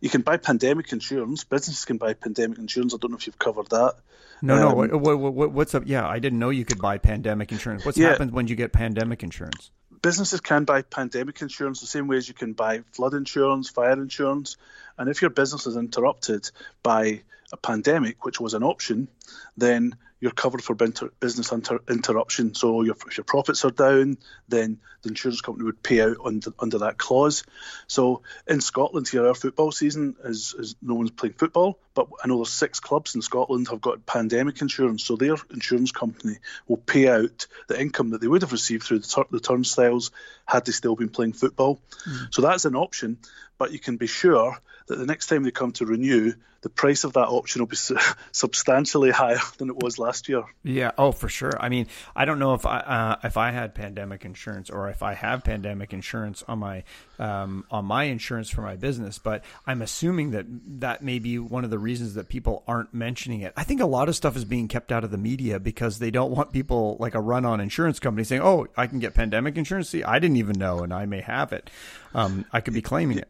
you 0.00 0.08
can 0.08 0.22
buy 0.22 0.36
pandemic 0.36 0.92
insurance. 0.92 1.42
Businesses 1.44 1.84
can 1.84 1.96
buy 1.96 2.12
pandemic 2.12 2.58
insurance. 2.58 2.94
I 2.94 2.98
don't 2.98 3.10
know 3.10 3.16
if 3.16 3.26
you've 3.26 3.38
covered 3.38 3.70
that. 3.70 3.94
No, 4.42 4.54
um, 4.54 4.60
no. 4.60 4.74
What, 4.98 5.18
what, 5.18 5.32
what, 5.32 5.52
what's 5.52 5.74
up? 5.74 5.84
Yeah, 5.86 6.06
I 6.06 6.18
didn't 6.18 6.38
know 6.38 6.50
you 6.50 6.64
could 6.64 6.78
buy 6.78 6.98
pandemic 6.98 7.52
insurance. 7.52 7.84
What's 7.84 7.98
yeah. 7.98 8.10
happened 8.10 8.32
when 8.32 8.46
you 8.46 8.56
get 8.56 8.72
pandemic 8.72 9.22
insurance? 9.22 9.70
Businesses 10.00 10.40
can 10.40 10.64
buy 10.64 10.82
pandemic 10.82 11.42
insurance 11.42 11.80
the 11.80 11.86
same 11.86 12.06
way 12.06 12.16
as 12.16 12.28
you 12.28 12.34
can 12.34 12.52
buy 12.52 12.82
flood 12.92 13.14
insurance, 13.14 13.68
fire 13.68 13.92
insurance. 13.92 14.56
And 14.96 15.08
if 15.08 15.22
your 15.22 15.30
business 15.30 15.66
is 15.66 15.76
interrupted 15.76 16.50
by 16.82 17.22
a 17.52 17.56
pandemic, 17.56 18.24
which 18.24 18.40
was 18.40 18.54
an 18.54 18.62
option, 18.62 19.08
then 19.56 19.96
you're 20.20 20.32
covered 20.32 20.62
for 20.62 20.74
business 20.74 21.52
inter- 21.52 21.80
interruption. 21.88 22.54
So 22.54 22.82
your, 22.82 22.96
if 23.06 23.16
your 23.16 23.24
profits 23.24 23.64
are 23.64 23.70
down, 23.70 24.18
then 24.48 24.78
the 25.02 25.10
insurance 25.10 25.40
company 25.40 25.64
would 25.64 25.82
pay 25.82 26.00
out 26.00 26.16
under, 26.24 26.52
under 26.58 26.78
that 26.78 26.98
clause. 26.98 27.44
So 27.86 28.22
in 28.46 28.60
Scotland 28.60 29.06
here, 29.08 29.26
our 29.26 29.34
football 29.34 29.70
season 29.70 30.16
is, 30.24 30.54
is 30.58 30.74
no 30.82 30.94
one's 30.94 31.12
playing 31.12 31.34
football, 31.34 31.78
but 31.94 32.08
I 32.22 32.26
know 32.26 32.38
there's 32.38 32.50
six 32.50 32.80
clubs 32.80 33.14
in 33.14 33.22
Scotland 33.22 33.68
have 33.68 33.80
got 33.80 34.06
pandemic 34.06 34.60
insurance. 34.60 35.04
So 35.04 35.14
their 35.14 35.36
insurance 35.50 35.92
company 35.92 36.38
will 36.66 36.78
pay 36.78 37.08
out 37.08 37.46
the 37.68 37.80
income 37.80 38.10
that 38.10 38.20
they 38.20 38.28
would 38.28 38.42
have 38.42 38.52
received 38.52 38.82
through 38.82 39.00
the, 39.00 39.24
the 39.30 39.40
turnstiles 39.40 40.10
had 40.46 40.64
they 40.64 40.72
still 40.72 40.96
been 40.96 41.10
playing 41.10 41.34
football. 41.34 41.80
Mm. 42.08 42.34
So 42.34 42.42
that's 42.42 42.64
an 42.64 42.74
option, 42.74 43.18
but 43.56 43.70
you 43.70 43.78
can 43.78 43.98
be 43.98 44.08
sure 44.08 44.58
that 44.88 44.96
the 44.96 45.06
next 45.06 45.26
time 45.26 45.42
they 45.42 45.50
come 45.50 45.72
to 45.72 45.86
renew, 45.86 46.32
the 46.60 46.68
price 46.68 47.04
of 47.04 47.12
that 47.12 47.28
option 47.28 47.62
will 47.62 47.66
be 47.66 47.76
substantially 48.32 49.10
higher 49.10 49.38
than 49.58 49.68
it 49.68 49.76
was 49.76 49.98
last 49.98 50.28
year. 50.28 50.42
Yeah, 50.64 50.90
oh 50.98 51.12
for 51.12 51.28
sure. 51.28 51.52
I 51.60 51.68
mean, 51.68 51.86
I 52.16 52.24
don't 52.24 52.38
know 52.38 52.54
if 52.54 52.66
I 52.66 52.78
uh, 52.78 53.16
if 53.22 53.36
I 53.36 53.52
had 53.52 53.74
pandemic 53.74 54.24
insurance 54.24 54.68
or 54.68 54.88
if 54.88 55.02
I 55.02 55.14
have 55.14 55.44
pandemic 55.44 55.92
insurance 55.92 56.42
on 56.48 56.58
my 56.58 56.82
um, 57.18 57.64
on 57.70 57.84
my 57.84 58.04
insurance 58.04 58.50
for 58.50 58.62
my 58.62 58.74
business, 58.74 59.18
but 59.18 59.44
I'm 59.66 59.82
assuming 59.82 60.32
that 60.32 60.46
that 60.80 61.02
may 61.02 61.18
be 61.20 61.38
one 61.38 61.64
of 61.64 61.70
the 61.70 61.78
reasons 61.78 62.14
that 62.14 62.28
people 62.28 62.64
aren't 62.66 62.92
mentioning 62.92 63.42
it. 63.42 63.52
I 63.56 63.62
think 63.62 63.80
a 63.80 63.86
lot 63.86 64.08
of 64.08 64.16
stuff 64.16 64.36
is 64.36 64.44
being 64.44 64.66
kept 64.66 64.90
out 64.90 65.04
of 65.04 65.10
the 65.10 65.18
media 65.18 65.60
because 65.60 66.00
they 66.00 66.10
don't 66.10 66.32
want 66.32 66.52
people 66.52 66.96
like 66.98 67.14
a 67.14 67.20
run 67.20 67.44
on 67.44 67.60
insurance 67.60 68.00
company 68.00 68.24
saying, 68.24 68.42
"Oh, 68.42 68.66
I 68.76 68.88
can 68.88 68.98
get 68.98 69.14
pandemic 69.14 69.56
insurance." 69.56 69.90
See, 69.90 70.02
I 70.02 70.18
didn't 70.18 70.38
even 70.38 70.58
know, 70.58 70.80
and 70.80 70.92
I 70.92 71.06
may 71.06 71.20
have 71.20 71.52
it. 71.52 71.70
Um, 72.14 72.46
I 72.52 72.60
could 72.60 72.74
be 72.74 72.82
claiming 72.82 73.18
it 73.18 73.28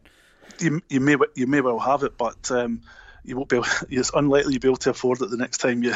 you, 0.61 0.83
you 0.89 1.01
may 1.01 1.17
you 1.35 1.47
may 1.47 1.61
well 1.61 1.79
have 1.79 2.03
it, 2.03 2.17
but 2.17 2.51
um, 2.51 2.83
you 3.25 3.37
won't 3.37 3.49
be. 3.49 3.57
Able, 3.57 3.67
it's 3.91 4.11
unlikely 4.15 4.55
you'll 4.55 4.61
be 4.61 4.69
able 4.69 4.77
to 4.79 4.91
afford 4.91 5.23
it 5.23 5.31
the 5.31 5.37
next 5.37 5.59
time 5.59 5.83
you 5.83 5.95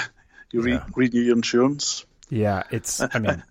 you 0.50 0.66
yeah. 0.66 0.84
re, 0.94 1.06
renew 1.06 1.20
your 1.20 1.36
insurance. 1.36 2.04
Yeah, 2.28 2.62
it's. 2.70 3.00
I 3.00 3.18
mean, 3.18 3.42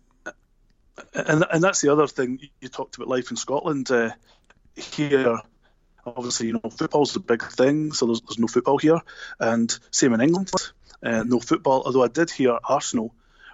and 1.14 1.46
and 1.52 1.64
that's 1.64 1.82
the 1.82 1.92
other 1.92 2.08
thing 2.08 2.40
you 2.60 2.68
talked 2.68 2.96
about 2.96 3.08
life 3.08 3.32
in 3.32 3.38
Scotland. 3.38 3.92
Uh, 3.92 4.12
here, 4.76 5.40
obviously, 6.06 6.48
you 6.48 6.54
know, 6.54 6.70
football's 6.70 7.16
a 7.16 7.20
big 7.20 7.44
thing, 7.44 7.92
so 7.92 8.06
there's, 8.06 8.22
there's 8.22 8.40
no 8.40 8.48
football 8.48 8.78
here, 8.78 9.02
and 9.40 9.78
same 9.92 10.14
in 10.14 10.22
England, 10.22 10.52
uh, 11.04 11.24
no 11.24 11.40
football. 11.40 11.84
Although 11.86 12.04
I 12.04 12.08
did 12.08 12.32
hear 12.32 12.58
Arsenal 12.64 13.14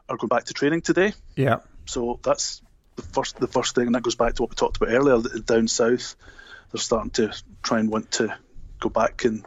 are 0.09 0.17
going 0.17 0.29
back 0.29 0.45
to 0.45 0.53
training 0.53 0.81
today. 0.81 1.13
Yeah. 1.35 1.59
So 1.85 2.19
that's 2.23 2.61
the 2.95 3.01
first 3.01 3.39
the 3.39 3.47
first 3.47 3.75
thing, 3.75 3.87
and 3.87 3.95
that 3.95 4.03
goes 4.03 4.15
back 4.15 4.35
to 4.35 4.41
what 4.41 4.51
we 4.51 4.55
talked 4.55 4.77
about 4.77 4.89
earlier. 4.89 5.21
Down 5.39 5.67
south, 5.67 6.15
they're 6.71 6.79
starting 6.81 7.11
to 7.11 7.33
try 7.63 7.79
and 7.79 7.89
want 7.89 8.11
to 8.11 8.35
go 8.79 8.89
back 8.89 9.25
and 9.25 9.45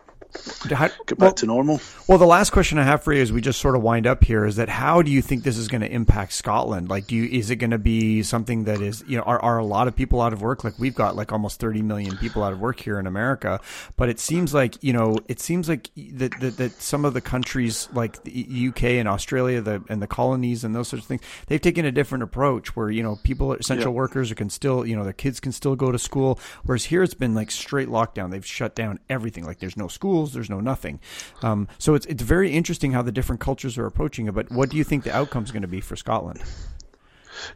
how, 0.71 0.89
get 0.89 1.19
back 1.19 1.19
well, 1.19 1.33
to 1.33 1.47
normal. 1.47 1.81
Well, 2.07 2.19
the 2.19 2.27
last 2.27 2.51
question 2.51 2.79
I 2.79 2.85
have 2.85 3.03
for 3.03 3.13
you 3.13 3.23
as 3.23 3.33
we 3.33 3.41
just 3.41 3.61
sort 3.61 3.75
of 3.75 3.83
wind 3.83 4.07
up 4.07 4.25
here 4.25 4.45
is 4.45 4.57
that 4.57 4.69
how 4.69 5.03
do 5.03 5.11
you 5.11 5.23
think 5.23 5.43
this 5.43 5.57
is 5.57 5.69
going 5.69 5.81
to 5.81 5.91
impact 5.91 6.33
Scotland? 6.33 6.89
Like, 6.89 7.07
do 7.07 7.17
you 7.17 7.25
is 7.25 7.51
it 7.51 7.57
going 7.57 7.71
to 7.71 7.79
be 7.79 8.23
something 8.23 8.65
that 8.65 8.81
is 8.81 9.03
you 9.07 9.17
know 9.17 9.23
are, 9.25 9.41
are 9.41 9.59
a 9.59 9.65
lot 9.65 9.89
of 9.89 9.97
people 9.97 10.21
out 10.21 10.33
of 10.33 10.43
work? 10.43 10.63
Like 10.65 10.79
we've 10.79 10.95
got 10.95 11.17
like 11.17 11.33
almost 11.33 11.61
thirty 11.61 11.83
million 11.83 12.17
people 12.17 12.43
out 12.43 12.53
of 12.53 12.61
work 12.61 12.81
here 12.81 12.99
in 12.99 13.07
America, 13.07 13.61
but 13.97 14.09
it 14.09 14.21
seems 14.21 14.55
like 14.55 14.83
you 14.83 14.93
know 14.93 15.19
it 15.29 15.41
seems 15.41 15.69
like 15.69 15.91
that 15.97 16.39
that, 16.41 16.57
that 16.57 16.73
some 16.81 17.05
of 17.05 17.15
the 17.15 17.21
countries 17.21 17.89
like 17.93 18.23
the 18.23 18.69
UK 18.69 18.85
and 18.85 19.09
Australia, 19.09 19.61
the 19.61 19.83
and 19.89 20.01
the 20.01 20.07
colonies 20.07 20.65
and 20.65 20.75
those 20.75 20.89
sorts 20.89 21.05
of 21.05 21.09
things, 21.09 21.23
they've 21.49 21.61
taken 21.61 21.85
a 21.85 21.93
different 21.93 22.23
approach 22.23 22.77
where 22.77 22.91
you 22.91 23.03
know 23.03 23.19
people 23.25 23.53
essential 23.53 23.93
yeah. 23.93 23.97
workers 23.97 24.33
can 24.35 24.51
still 24.51 24.87
you 24.87 24.95
know 24.95 25.05
their 25.05 25.13
kids 25.13 25.41
can 25.41 25.53
still 25.53 25.75
go 25.75 25.91
to 25.91 25.99
school, 25.99 26.39
whereas 26.65 26.85
here 26.85 27.03
it's 27.03 27.15
been 27.15 27.35
like 27.35 27.51
straight 27.51 27.89
lockdown. 27.89 28.31
They've 28.31 28.47
shut 28.47 28.75
down 28.75 29.01
everything. 29.09 29.45
Like 29.45 29.59
there's 29.59 29.77
no 29.77 29.89
school 29.89 30.20
schools, 30.21 30.33
there's 30.35 30.51
no 30.51 30.61
nothing. 30.61 31.01
Um, 31.43 31.69
so 31.79 31.95
it's 31.95 32.07
it's 32.07 32.23
very 32.23 32.53
interesting 32.53 32.93
how 32.93 33.03
the 33.03 33.13
different 33.13 33.41
cultures 33.41 33.79
are 33.79 33.87
approaching 33.87 34.29
it. 34.29 34.35
But 34.35 34.51
what 34.51 34.71
do 34.71 34.77
you 34.77 34.85
think 34.85 35.05
the 35.05 35.15
outcome 35.15 35.45
is 35.45 35.51
going 35.51 35.63
to 35.63 35.69
be 35.69 35.81
for 35.81 35.97
Scotland? 35.97 36.43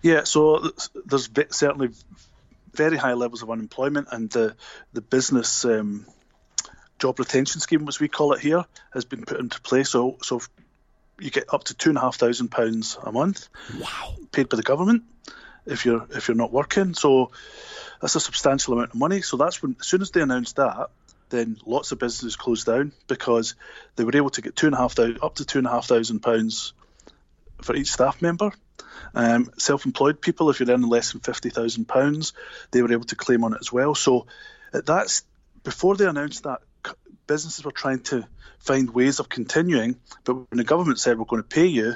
Yeah, 0.03 0.25
so 0.25 0.71
there's 1.05 1.29
certainly 1.51 1.91
very 2.73 2.97
high 2.97 3.15
levels 3.15 3.43
of 3.43 3.51
unemployment, 3.51 4.09
and 4.11 4.31
the 4.31 4.57
the 4.93 5.03
business 5.03 5.65
um, 5.65 6.07
job 6.99 7.19
retention 7.19 7.61
scheme, 7.61 7.87
as 7.89 8.01
we 8.01 8.09
call 8.09 8.33
it 8.33 8.41
here, 8.41 8.65
has 8.93 9.05
been 9.05 9.25
put 9.25 9.41
into 9.41 9.61
place. 9.61 9.91
So 9.91 10.17
so 10.23 10.41
you 11.21 11.31
get 11.31 11.53
up 11.53 11.65
to 11.65 11.75
two 11.75 11.91
and 11.91 11.99
a 11.99 12.01
half 12.01 12.17
thousand 12.17 12.49
pounds 12.49 12.99
a 13.03 13.13
month, 13.13 13.49
wow, 13.79 14.15
paid 14.33 14.49
by 14.49 14.57
the 14.57 14.63
government 14.63 15.05
if 15.67 15.85
you're 15.85 16.07
if 16.11 16.29
you're 16.29 16.37
not 16.37 16.53
working. 16.53 16.95
So 16.95 17.31
that's 18.01 18.17
a 18.17 18.21
substantial 18.21 18.75
amount 18.75 18.91
of 18.91 18.99
money. 18.99 19.23
So 19.23 19.37
that's 19.37 19.63
when 19.63 19.77
as 19.81 19.87
soon 19.87 20.03
as 20.03 20.11
they 20.11 20.23
announced 20.23 20.57
that, 20.57 20.91
then 21.35 21.59
lots 21.67 21.93
of 21.93 21.99
businesses 21.99 22.37
closed 22.37 22.67
down 22.67 22.93
because 23.09 23.55
they 23.97 24.05
were 24.05 24.17
able 24.17 24.31
to 24.31 24.43
get 24.43 24.57
two 24.57 24.67
and 24.67 24.75
a 24.75 24.79
half 24.79 24.93
thousand, 24.93 25.19
up 25.23 25.35
to 25.37 25.45
two 25.45 25.59
and 25.59 25.67
a 25.67 25.71
half 25.71 25.87
thousand 25.87 26.21
pounds 26.21 26.73
for 27.63 27.75
each 27.75 27.93
staff 27.93 28.23
member. 28.23 28.53
Um, 29.15 29.51
self-employed 29.59 30.21
people, 30.21 30.51
if 30.51 30.61
you're 30.61 30.71
earning 30.71 30.89
less 30.89 31.13
than 31.13 31.21
fifty 31.21 31.51
thousand 31.51 31.87
pounds, 31.87 32.33
they 32.71 32.83
were 32.83 32.93
able 32.93 33.05
to 33.05 33.17
claim 33.17 33.45
on 33.45 33.55
it 33.55 33.61
as 33.61 33.73
well. 33.73 33.95
So 33.95 34.27
that's 34.73 35.23
before 35.63 35.97
they 35.97 36.07
announced 36.07 36.45
that 36.45 36.61
businesses 37.27 37.65
were 37.65 37.73
trying 37.73 38.01
to 38.01 38.27
find 38.59 38.91
ways 38.91 39.21
of 39.21 39.29
continuing, 39.29 39.97
but 40.25 40.35
when 40.35 40.59
the 40.59 40.65
government 40.65 40.99
said 40.99 41.19
we're 41.19 41.25
going 41.25 41.43
to 41.43 41.49
pay 41.49 41.67
you 41.67 41.95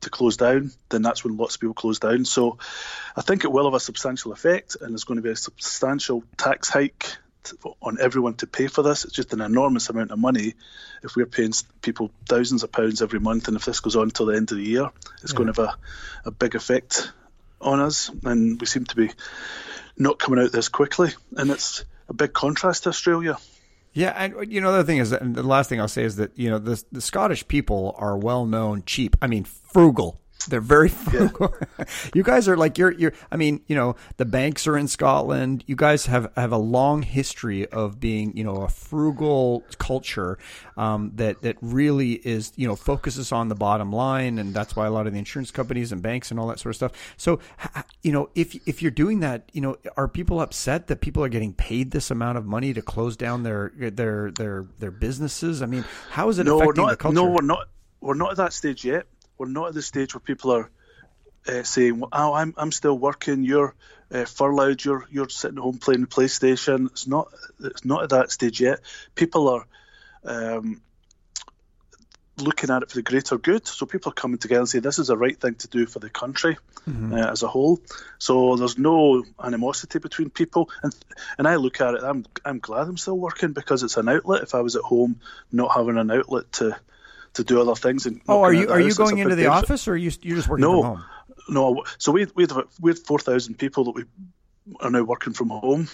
to 0.00 0.10
close 0.10 0.36
down, 0.36 0.70
then 0.90 1.02
that's 1.02 1.24
when 1.24 1.36
lots 1.36 1.56
of 1.56 1.60
people 1.60 1.74
closed 1.74 2.02
down. 2.02 2.24
So 2.24 2.58
I 3.16 3.22
think 3.22 3.44
it 3.44 3.52
will 3.52 3.64
have 3.64 3.74
a 3.74 3.80
substantial 3.80 4.32
effect, 4.32 4.76
and 4.80 4.92
there's 4.92 5.04
going 5.04 5.16
to 5.16 5.22
be 5.22 5.30
a 5.30 5.36
substantial 5.36 6.22
tax 6.36 6.68
hike 6.68 7.16
on 7.82 7.98
everyone 8.00 8.34
to 8.34 8.46
pay 8.46 8.66
for 8.66 8.82
this. 8.82 9.04
It's 9.04 9.14
just 9.14 9.32
an 9.32 9.40
enormous 9.40 9.88
amount 9.88 10.10
of 10.10 10.18
money. 10.18 10.54
If 11.02 11.16
we're 11.16 11.26
paying 11.26 11.52
people 11.82 12.10
thousands 12.28 12.62
of 12.62 12.72
pounds 12.72 13.02
every 13.02 13.20
month, 13.20 13.48
and 13.48 13.56
if 13.56 13.64
this 13.64 13.80
goes 13.80 13.96
on 13.96 14.10
till 14.10 14.26
the 14.26 14.36
end 14.36 14.50
of 14.50 14.58
the 14.58 14.64
year, 14.64 14.90
it's 15.22 15.32
yeah. 15.32 15.36
going 15.36 15.52
to 15.52 15.62
have 15.62 15.76
a, 16.24 16.28
a 16.28 16.30
big 16.30 16.54
effect 16.54 17.12
on 17.60 17.80
us. 17.80 18.10
And 18.24 18.60
we 18.60 18.66
seem 18.66 18.84
to 18.84 18.96
be 18.96 19.10
not 19.96 20.18
coming 20.18 20.42
out 20.42 20.52
this 20.52 20.68
quickly. 20.68 21.10
And 21.36 21.50
it's 21.50 21.84
a 22.08 22.14
big 22.14 22.32
contrast 22.32 22.84
to 22.84 22.88
Australia. 22.88 23.36
Yeah, 23.92 24.12
and 24.16 24.34
uh, 24.34 24.40
you 24.40 24.60
know 24.60 24.72
the 24.72 24.84
thing 24.84 24.98
is, 24.98 25.12
and 25.12 25.34
the 25.34 25.42
last 25.42 25.68
thing 25.68 25.80
I'll 25.80 25.88
say 25.88 26.04
is 26.04 26.16
that 26.16 26.30
you 26.38 26.50
know 26.50 26.58
the 26.58 26.82
the 26.92 27.00
Scottish 27.00 27.48
people 27.48 27.96
are 27.98 28.16
well 28.16 28.44
known 28.44 28.82
cheap. 28.86 29.16
I 29.20 29.26
mean, 29.26 29.44
frugal 29.44 30.20
they're 30.46 30.60
very 30.60 30.88
frugal. 30.88 31.54
Yeah. 31.78 31.84
you 32.14 32.22
guys 32.22 32.48
are 32.48 32.56
like 32.56 32.78
you're 32.78 32.92
you're 32.92 33.12
I 33.30 33.36
mean, 33.36 33.60
you 33.66 33.74
know, 33.74 33.96
the 34.16 34.24
banks 34.24 34.66
are 34.66 34.76
in 34.76 34.88
Scotland. 34.88 35.64
You 35.66 35.76
guys 35.76 36.06
have 36.06 36.30
have 36.36 36.52
a 36.52 36.58
long 36.58 37.02
history 37.02 37.66
of 37.66 38.00
being, 38.00 38.36
you 38.36 38.44
know, 38.44 38.62
a 38.62 38.68
frugal 38.68 39.64
culture 39.78 40.38
um, 40.76 41.12
that 41.16 41.42
that 41.42 41.56
really 41.60 42.12
is, 42.12 42.52
you 42.56 42.66
know, 42.66 42.76
focuses 42.76 43.32
on 43.32 43.48
the 43.48 43.54
bottom 43.54 43.92
line 43.92 44.38
and 44.38 44.54
that's 44.54 44.76
why 44.76 44.86
a 44.86 44.90
lot 44.90 45.06
of 45.06 45.12
the 45.12 45.18
insurance 45.18 45.50
companies 45.50 45.92
and 45.92 46.02
banks 46.02 46.30
and 46.30 46.38
all 46.38 46.46
that 46.48 46.58
sort 46.58 46.70
of 46.70 46.76
stuff. 46.76 47.14
So, 47.16 47.40
you 48.02 48.12
know, 48.12 48.30
if 48.34 48.56
if 48.66 48.82
you're 48.82 48.90
doing 48.90 49.20
that, 49.20 49.50
you 49.52 49.60
know, 49.60 49.76
are 49.96 50.08
people 50.08 50.40
upset 50.40 50.86
that 50.88 51.00
people 51.00 51.22
are 51.24 51.28
getting 51.28 51.52
paid 51.52 51.90
this 51.90 52.10
amount 52.10 52.38
of 52.38 52.46
money 52.46 52.72
to 52.74 52.82
close 52.82 53.16
down 53.16 53.42
their 53.42 53.72
their 53.76 54.30
their 54.30 54.66
their 54.78 54.90
businesses? 54.90 55.62
I 55.62 55.66
mean, 55.66 55.84
how 56.10 56.28
is 56.28 56.38
it 56.38 56.44
no, 56.44 56.60
affecting 56.60 56.84
not, 56.84 56.90
the 56.90 56.96
culture? 56.96 57.14
No, 57.14 57.24
we're 57.24 57.42
not 57.42 57.68
we're 58.00 58.14
not 58.14 58.32
at 58.32 58.36
that 58.38 58.52
stage 58.52 58.84
yet 58.84 59.06
we're 59.38 59.48
not 59.48 59.68
at 59.68 59.74
the 59.74 59.82
stage 59.82 60.14
where 60.14 60.20
people 60.20 60.50
are 60.50 60.70
uh, 61.46 61.62
saying, 61.62 62.02
"Oh, 62.12 62.34
I'm 62.34 62.54
I'm 62.56 62.72
still 62.72 62.98
working. 62.98 63.44
You're 63.44 63.74
uh, 64.12 64.24
furloughed. 64.24 64.84
You're 64.84 65.06
you're 65.10 65.28
sitting 65.28 65.58
at 65.58 65.62
home 65.62 65.78
playing 65.78 66.02
the 66.02 66.06
PlayStation." 66.06 66.86
It's 66.86 67.06
not 67.06 67.28
it's 67.60 67.84
not 67.84 68.02
at 68.02 68.10
that 68.10 68.30
stage 68.30 68.60
yet. 68.60 68.80
People 69.14 69.48
are 69.48 69.66
um, 70.24 70.82
looking 72.40 72.70
at 72.70 72.82
it 72.82 72.90
for 72.90 72.96
the 72.96 73.02
greater 73.02 73.38
good. 73.38 73.66
So 73.66 73.86
people 73.86 74.10
are 74.10 74.14
coming 74.14 74.38
together 74.38 74.60
and 74.60 74.68
saying, 74.68 74.82
this 74.82 74.98
is 74.98 75.08
the 75.08 75.16
right 75.16 75.38
thing 75.38 75.54
to 75.56 75.68
do 75.68 75.86
for 75.86 75.98
the 75.98 76.10
country 76.10 76.56
mm-hmm. 76.88 77.12
uh, 77.12 77.30
as 77.30 77.42
a 77.42 77.48
whole. 77.48 77.80
So 78.18 78.56
there's 78.56 78.78
no 78.78 79.24
animosity 79.42 79.98
between 79.98 80.30
people, 80.30 80.70
and 80.82 80.94
and 81.38 81.48
I 81.48 81.56
look 81.56 81.80
at 81.80 81.94
it. 81.94 82.02
I'm 82.02 82.26
I'm 82.44 82.58
glad 82.58 82.88
I'm 82.88 82.96
still 82.96 83.18
working 83.18 83.52
because 83.52 83.82
it's 83.82 83.96
an 83.96 84.08
outlet. 84.08 84.42
If 84.42 84.54
I 84.54 84.60
was 84.60 84.76
at 84.76 84.82
home, 84.82 85.20
not 85.52 85.74
having 85.74 85.98
an 85.98 86.10
outlet 86.10 86.52
to 86.54 86.78
to 87.38 87.44
do 87.44 87.60
other 87.60 87.74
things. 87.74 88.04
And 88.06 88.20
oh, 88.28 88.42
are 88.42 88.52
you 88.52 88.68
are 88.68 88.80
you 88.80 88.94
going 88.94 89.18
into 89.18 89.36
the 89.36 89.46
office 89.46 89.88
or 89.88 89.92
are 89.92 89.96
you 89.96 90.10
you're 90.22 90.36
just 90.36 90.48
working 90.48 90.62
no, 90.62 90.82
from 90.82 90.96
home? 90.96 91.04
No, 91.48 91.84
so 91.96 92.12
we 92.12 92.26
we 92.34 92.46
have 92.46 92.66
we 92.80 92.90
had 92.90 92.98
four 92.98 93.18
thousand 93.18 93.54
people 93.54 93.84
that 93.84 93.92
we 93.92 94.04
are 94.80 94.90
now 94.90 95.04
working 95.04 95.32
from 95.32 95.48
home. 95.48 95.88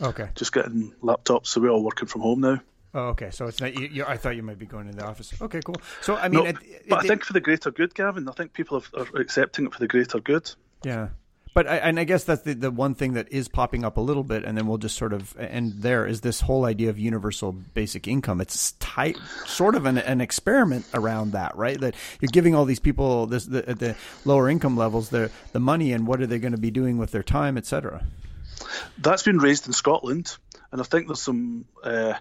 Okay, 0.00 0.28
just 0.34 0.52
getting 0.52 0.92
laptops, 1.02 1.48
so 1.48 1.60
we're 1.60 1.70
all 1.70 1.84
working 1.84 2.08
from 2.08 2.22
home 2.22 2.40
now. 2.40 2.60
Oh, 2.94 3.08
okay. 3.08 3.30
So 3.30 3.46
it's 3.46 3.60
not. 3.60 3.74
You, 3.74 4.04
I 4.06 4.16
thought 4.16 4.36
you 4.36 4.44
might 4.44 4.58
be 4.58 4.66
going 4.66 4.88
in 4.88 4.96
the 4.96 5.04
office. 5.04 5.32
Okay, 5.40 5.60
cool. 5.64 5.76
So 6.00 6.16
I 6.16 6.28
mean, 6.28 6.44
no, 6.44 6.46
it, 6.50 6.56
but 6.88 7.04
I 7.04 7.08
think 7.08 7.24
for 7.24 7.32
the 7.32 7.40
greater 7.40 7.72
good, 7.72 7.94
Gavin. 7.94 8.28
I 8.28 8.32
think 8.32 8.52
people 8.52 8.82
are 8.96 9.20
accepting 9.20 9.66
it 9.66 9.72
for 9.72 9.80
the 9.80 9.88
greater 9.88 10.20
good. 10.20 10.50
Yeah, 10.84 11.08
but 11.54 11.66
I, 11.68 11.76
and 11.76 11.98
I 11.98 12.04
guess 12.04 12.24
that's 12.24 12.42
the 12.42 12.54
the 12.54 12.70
one 12.70 12.94
thing 12.94 13.14
that 13.14 13.32
is 13.32 13.48
popping 13.48 13.84
up 13.84 13.96
a 13.96 14.00
little 14.00 14.24
bit, 14.24 14.44
and 14.44 14.58
then 14.58 14.66
we'll 14.66 14.78
just 14.78 14.96
sort 14.96 15.12
of 15.12 15.36
end 15.38 15.74
there. 15.78 16.06
Is 16.06 16.20
this 16.20 16.42
whole 16.42 16.64
idea 16.64 16.90
of 16.90 16.98
universal 16.98 17.52
basic 17.52 18.06
income? 18.06 18.40
It's 18.40 18.72
tight, 18.72 19.16
sort 19.46 19.74
of 19.74 19.86
an, 19.86 19.98
an 19.98 20.20
experiment 20.20 20.84
around 20.92 21.32
that, 21.32 21.56
right? 21.56 21.80
That 21.80 21.94
you're 22.20 22.30
giving 22.32 22.54
all 22.54 22.64
these 22.64 22.80
people 22.80 23.26
this 23.26 23.46
the, 23.46 23.68
at 23.68 23.78
the 23.78 23.96
lower 24.24 24.50
income 24.50 24.76
levels 24.76 25.08
the 25.08 25.30
the 25.52 25.60
money, 25.60 25.92
and 25.92 26.06
what 26.06 26.20
are 26.20 26.26
they 26.26 26.38
going 26.38 26.52
to 26.52 26.58
be 26.58 26.70
doing 26.70 26.98
with 26.98 27.12
their 27.12 27.22
time, 27.22 27.56
etc. 27.56 28.04
That's 28.98 29.22
been 29.22 29.38
raised 29.38 29.66
in 29.66 29.72
Scotland. 29.72 30.36
And 30.72 30.80
I 30.80 30.84
think 30.84 31.06
there's 31.06 31.22
some, 31.22 31.66
uh, 31.84 32.14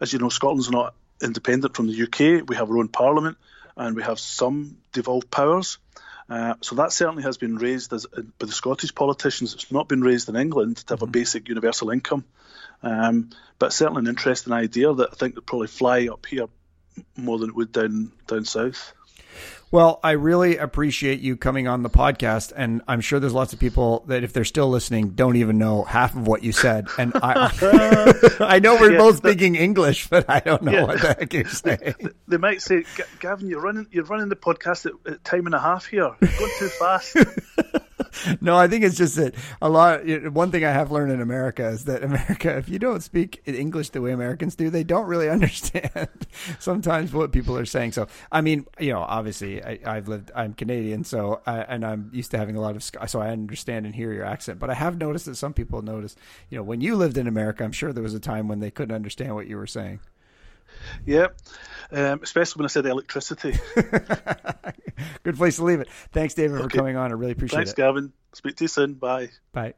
as 0.00 0.12
you 0.12 0.18
know, 0.18 0.30
Scotland's 0.30 0.70
not 0.70 0.94
independent 1.22 1.76
from 1.76 1.86
the 1.86 2.02
UK. 2.02 2.48
We 2.48 2.56
have 2.56 2.70
our 2.70 2.78
own 2.78 2.88
parliament 2.88 3.38
and 3.76 3.94
we 3.94 4.02
have 4.02 4.18
some 4.18 4.78
devolved 4.92 5.30
powers. 5.30 5.78
Uh, 6.30 6.54
so 6.60 6.76
that 6.76 6.92
certainly 6.92 7.24
has 7.24 7.36
been 7.36 7.56
raised 7.56 7.92
as, 7.92 8.06
uh, 8.16 8.22
by 8.38 8.46
the 8.46 8.52
Scottish 8.52 8.94
politicians. 8.94 9.52
It's 9.52 9.72
not 9.72 9.88
been 9.88 10.00
raised 10.00 10.28
in 10.28 10.36
England 10.36 10.76
to 10.76 10.92
have 10.92 11.00
mm-hmm. 11.00 11.08
a 11.08 11.12
basic 11.12 11.48
universal 11.48 11.90
income. 11.90 12.24
Um, 12.82 13.30
but 13.58 13.72
certainly 13.72 14.00
an 14.00 14.06
interesting 14.06 14.52
idea 14.52 14.94
that 14.94 15.10
I 15.12 15.14
think 15.16 15.34
would 15.34 15.46
probably 15.46 15.66
fly 15.66 16.08
up 16.10 16.24
here 16.24 16.46
more 17.16 17.38
than 17.38 17.50
it 17.50 17.56
would 17.56 17.72
down 17.72 18.12
down 18.26 18.44
south. 18.44 18.94
Well, 19.72 20.00
I 20.02 20.12
really 20.12 20.56
appreciate 20.56 21.20
you 21.20 21.36
coming 21.36 21.68
on 21.68 21.84
the 21.84 21.90
podcast, 21.90 22.52
and 22.56 22.82
I'm 22.88 23.00
sure 23.00 23.20
there's 23.20 23.32
lots 23.32 23.52
of 23.52 23.60
people 23.60 24.02
that, 24.08 24.24
if 24.24 24.32
they're 24.32 24.44
still 24.44 24.68
listening, 24.68 25.10
don't 25.10 25.36
even 25.36 25.58
know 25.58 25.84
half 25.84 26.16
of 26.16 26.26
what 26.26 26.42
you 26.42 26.50
said. 26.50 26.88
And 26.98 27.12
I, 27.14 27.52
I 28.40 28.58
know 28.58 28.74
we're 28.74 28.92
yeah, 28.92 28.98
both 28.98 29.18
speaking 29.18 29.54
English, 29.54 30.08
but 30.08 30.28
I 30.28 30.40
don't 30.40 30.62
know 30.62 30.72
yeah. 30.72 30.82
what 30.82 31.00
the 31.00 31.08
heck 31.14 31.32
you're 31.32 31.44
saying. 31.44 31.94
They, 32.00 32.08
they 32.26 32.36
might 32.36 32.62
say, 32.62 32.84
"Gavin, 33.20 33.48
you're 33.48 33.60
running, 33.60 33.86
you're 33.92 34.04
running 34.04 34.28
the 34.28 34.34
podcast 34.34 34.86
at, 34.86 35.12
at 35.12 35.24
time 35.24 35.46
and 35.46 35.54
a 35.54 35.60
half 35.60 35.86
here. 35.86 36.16
You're 36.20 36.38
going 36.38 36.52
too 36.58 36.68
fast." 36.68 37.16
no, 38.40 38.56
I 38.56 38.68
think 38.68 38.84
it's 38.84 38.96
just 38.96 39.16
that 39.16 39.34
a 39.60 39.68
lot. 39.68 40.00
One 40.32 40.50
thing 40.50 40.64
I 40.64 40.70
have 40.70 40.90
learned 40.90 41.12
in 41.12 41.20
America 41.20 41.66
is 41.68 41.84
that 41.84 42.02
America, 42.04 42.56
if 42.56 42.68
you 42.68 42.78
don't 42.78 43.02
speak 43.02 43.42
English 43.46 43.90
the 43.90 44.00
way 44.00 44.12
Americans 44.12 44.54
do, 44.54 44.70
they 44.70 44.84
don't 44.84 45.06
really 45.06 45.28
understand 45.30 46.08
sometimes 46.58 47.12
what 47.12 47.32
people 47.32 47.56
are 47.56 47.64
saying. 47.64 47.92
So, 47.92 48.06
I 48.30 48.40
mean, 48.40 48.66
you 48.78 48.92
know, 48.92 49.00
obviously, 49.00 49.62
I, 49.62 49.94
have 49.94 50.08
lived. 50.08 50.30
I'm 50.34 50.54
Canadian, 50.54 51.04
so 51.04 51.40
I, 51.46 51.60
and 51.60 51.84
I'm 51.84 52.10
used 52.12 52.30
to 52.32 52.38
having 52.38 52.56
a 52.56 52.60
lot 52.60 52.76
of. 52.76 52.82
So 52.82 53.20
I 53.20 53.30
understand 53.30 53.86
and 53.86 53.94
hear 53.94 54.12
your 54.12 54.24
accent. 54.24 54.58
But 54.58 54.70
I 54.70 54.74
have 54.74 54.98
noticed 54.98 55.26
that 55.26 55.36
some 55.36 55.52
people 55.52 55.82
notice. 55.82 56.16
You 56.48 56.58
know, 56.58 56.62
when 56.62 56.80
you 56.80 56.96
lived 56.96 57.16
in 57.18 57.26
America, 57.26 57.64
I'm 57.64 57.72
sure 57.72 57.92
there 57.92 58.02
was 58.02 58.14
a 58.14 58.20
time 58.20 58.48
when 58.48 58.60
they 58.60 58.70
couldn't 58.70 58.94
understand 58.94 59.34
what 59.34 59.46
you 59.46 59.56
were 59.56 59.66
saying. 59.66 60.00
Yeah, 61.06 61.28
um, 61.92 62.20
especially 62.22 62.60
when 62.60 62.66
I 62.66 62.68
said 62.68 62.86
electricity. 62.86 63.58
Good 65.22 65.36
place 65.36 65.56
to 65.56 65.64
leave 65.64 65.80
it. 65.80 65.88
Thanks, 66.12 66.34
David, 66.34 66.56
okay. 66.56 66.62
for 66.64 66.68
coming 66.68 66.96
on. 66.96 67.10
I 67.10 67.14
really 67.14 67.32
appreciate 67.32 67.56
Thanks, 67.56 67.72
it. 67.72 67.76
Thanks, 67.76 67.88
Gavin. 67.88 68.12
Speak 68.32 68.56
to 68.56 68.64
you 68.64 68.68
soon. 68.68 68.94
Bye. 68.94 69.30
Bye. 69.52 69.74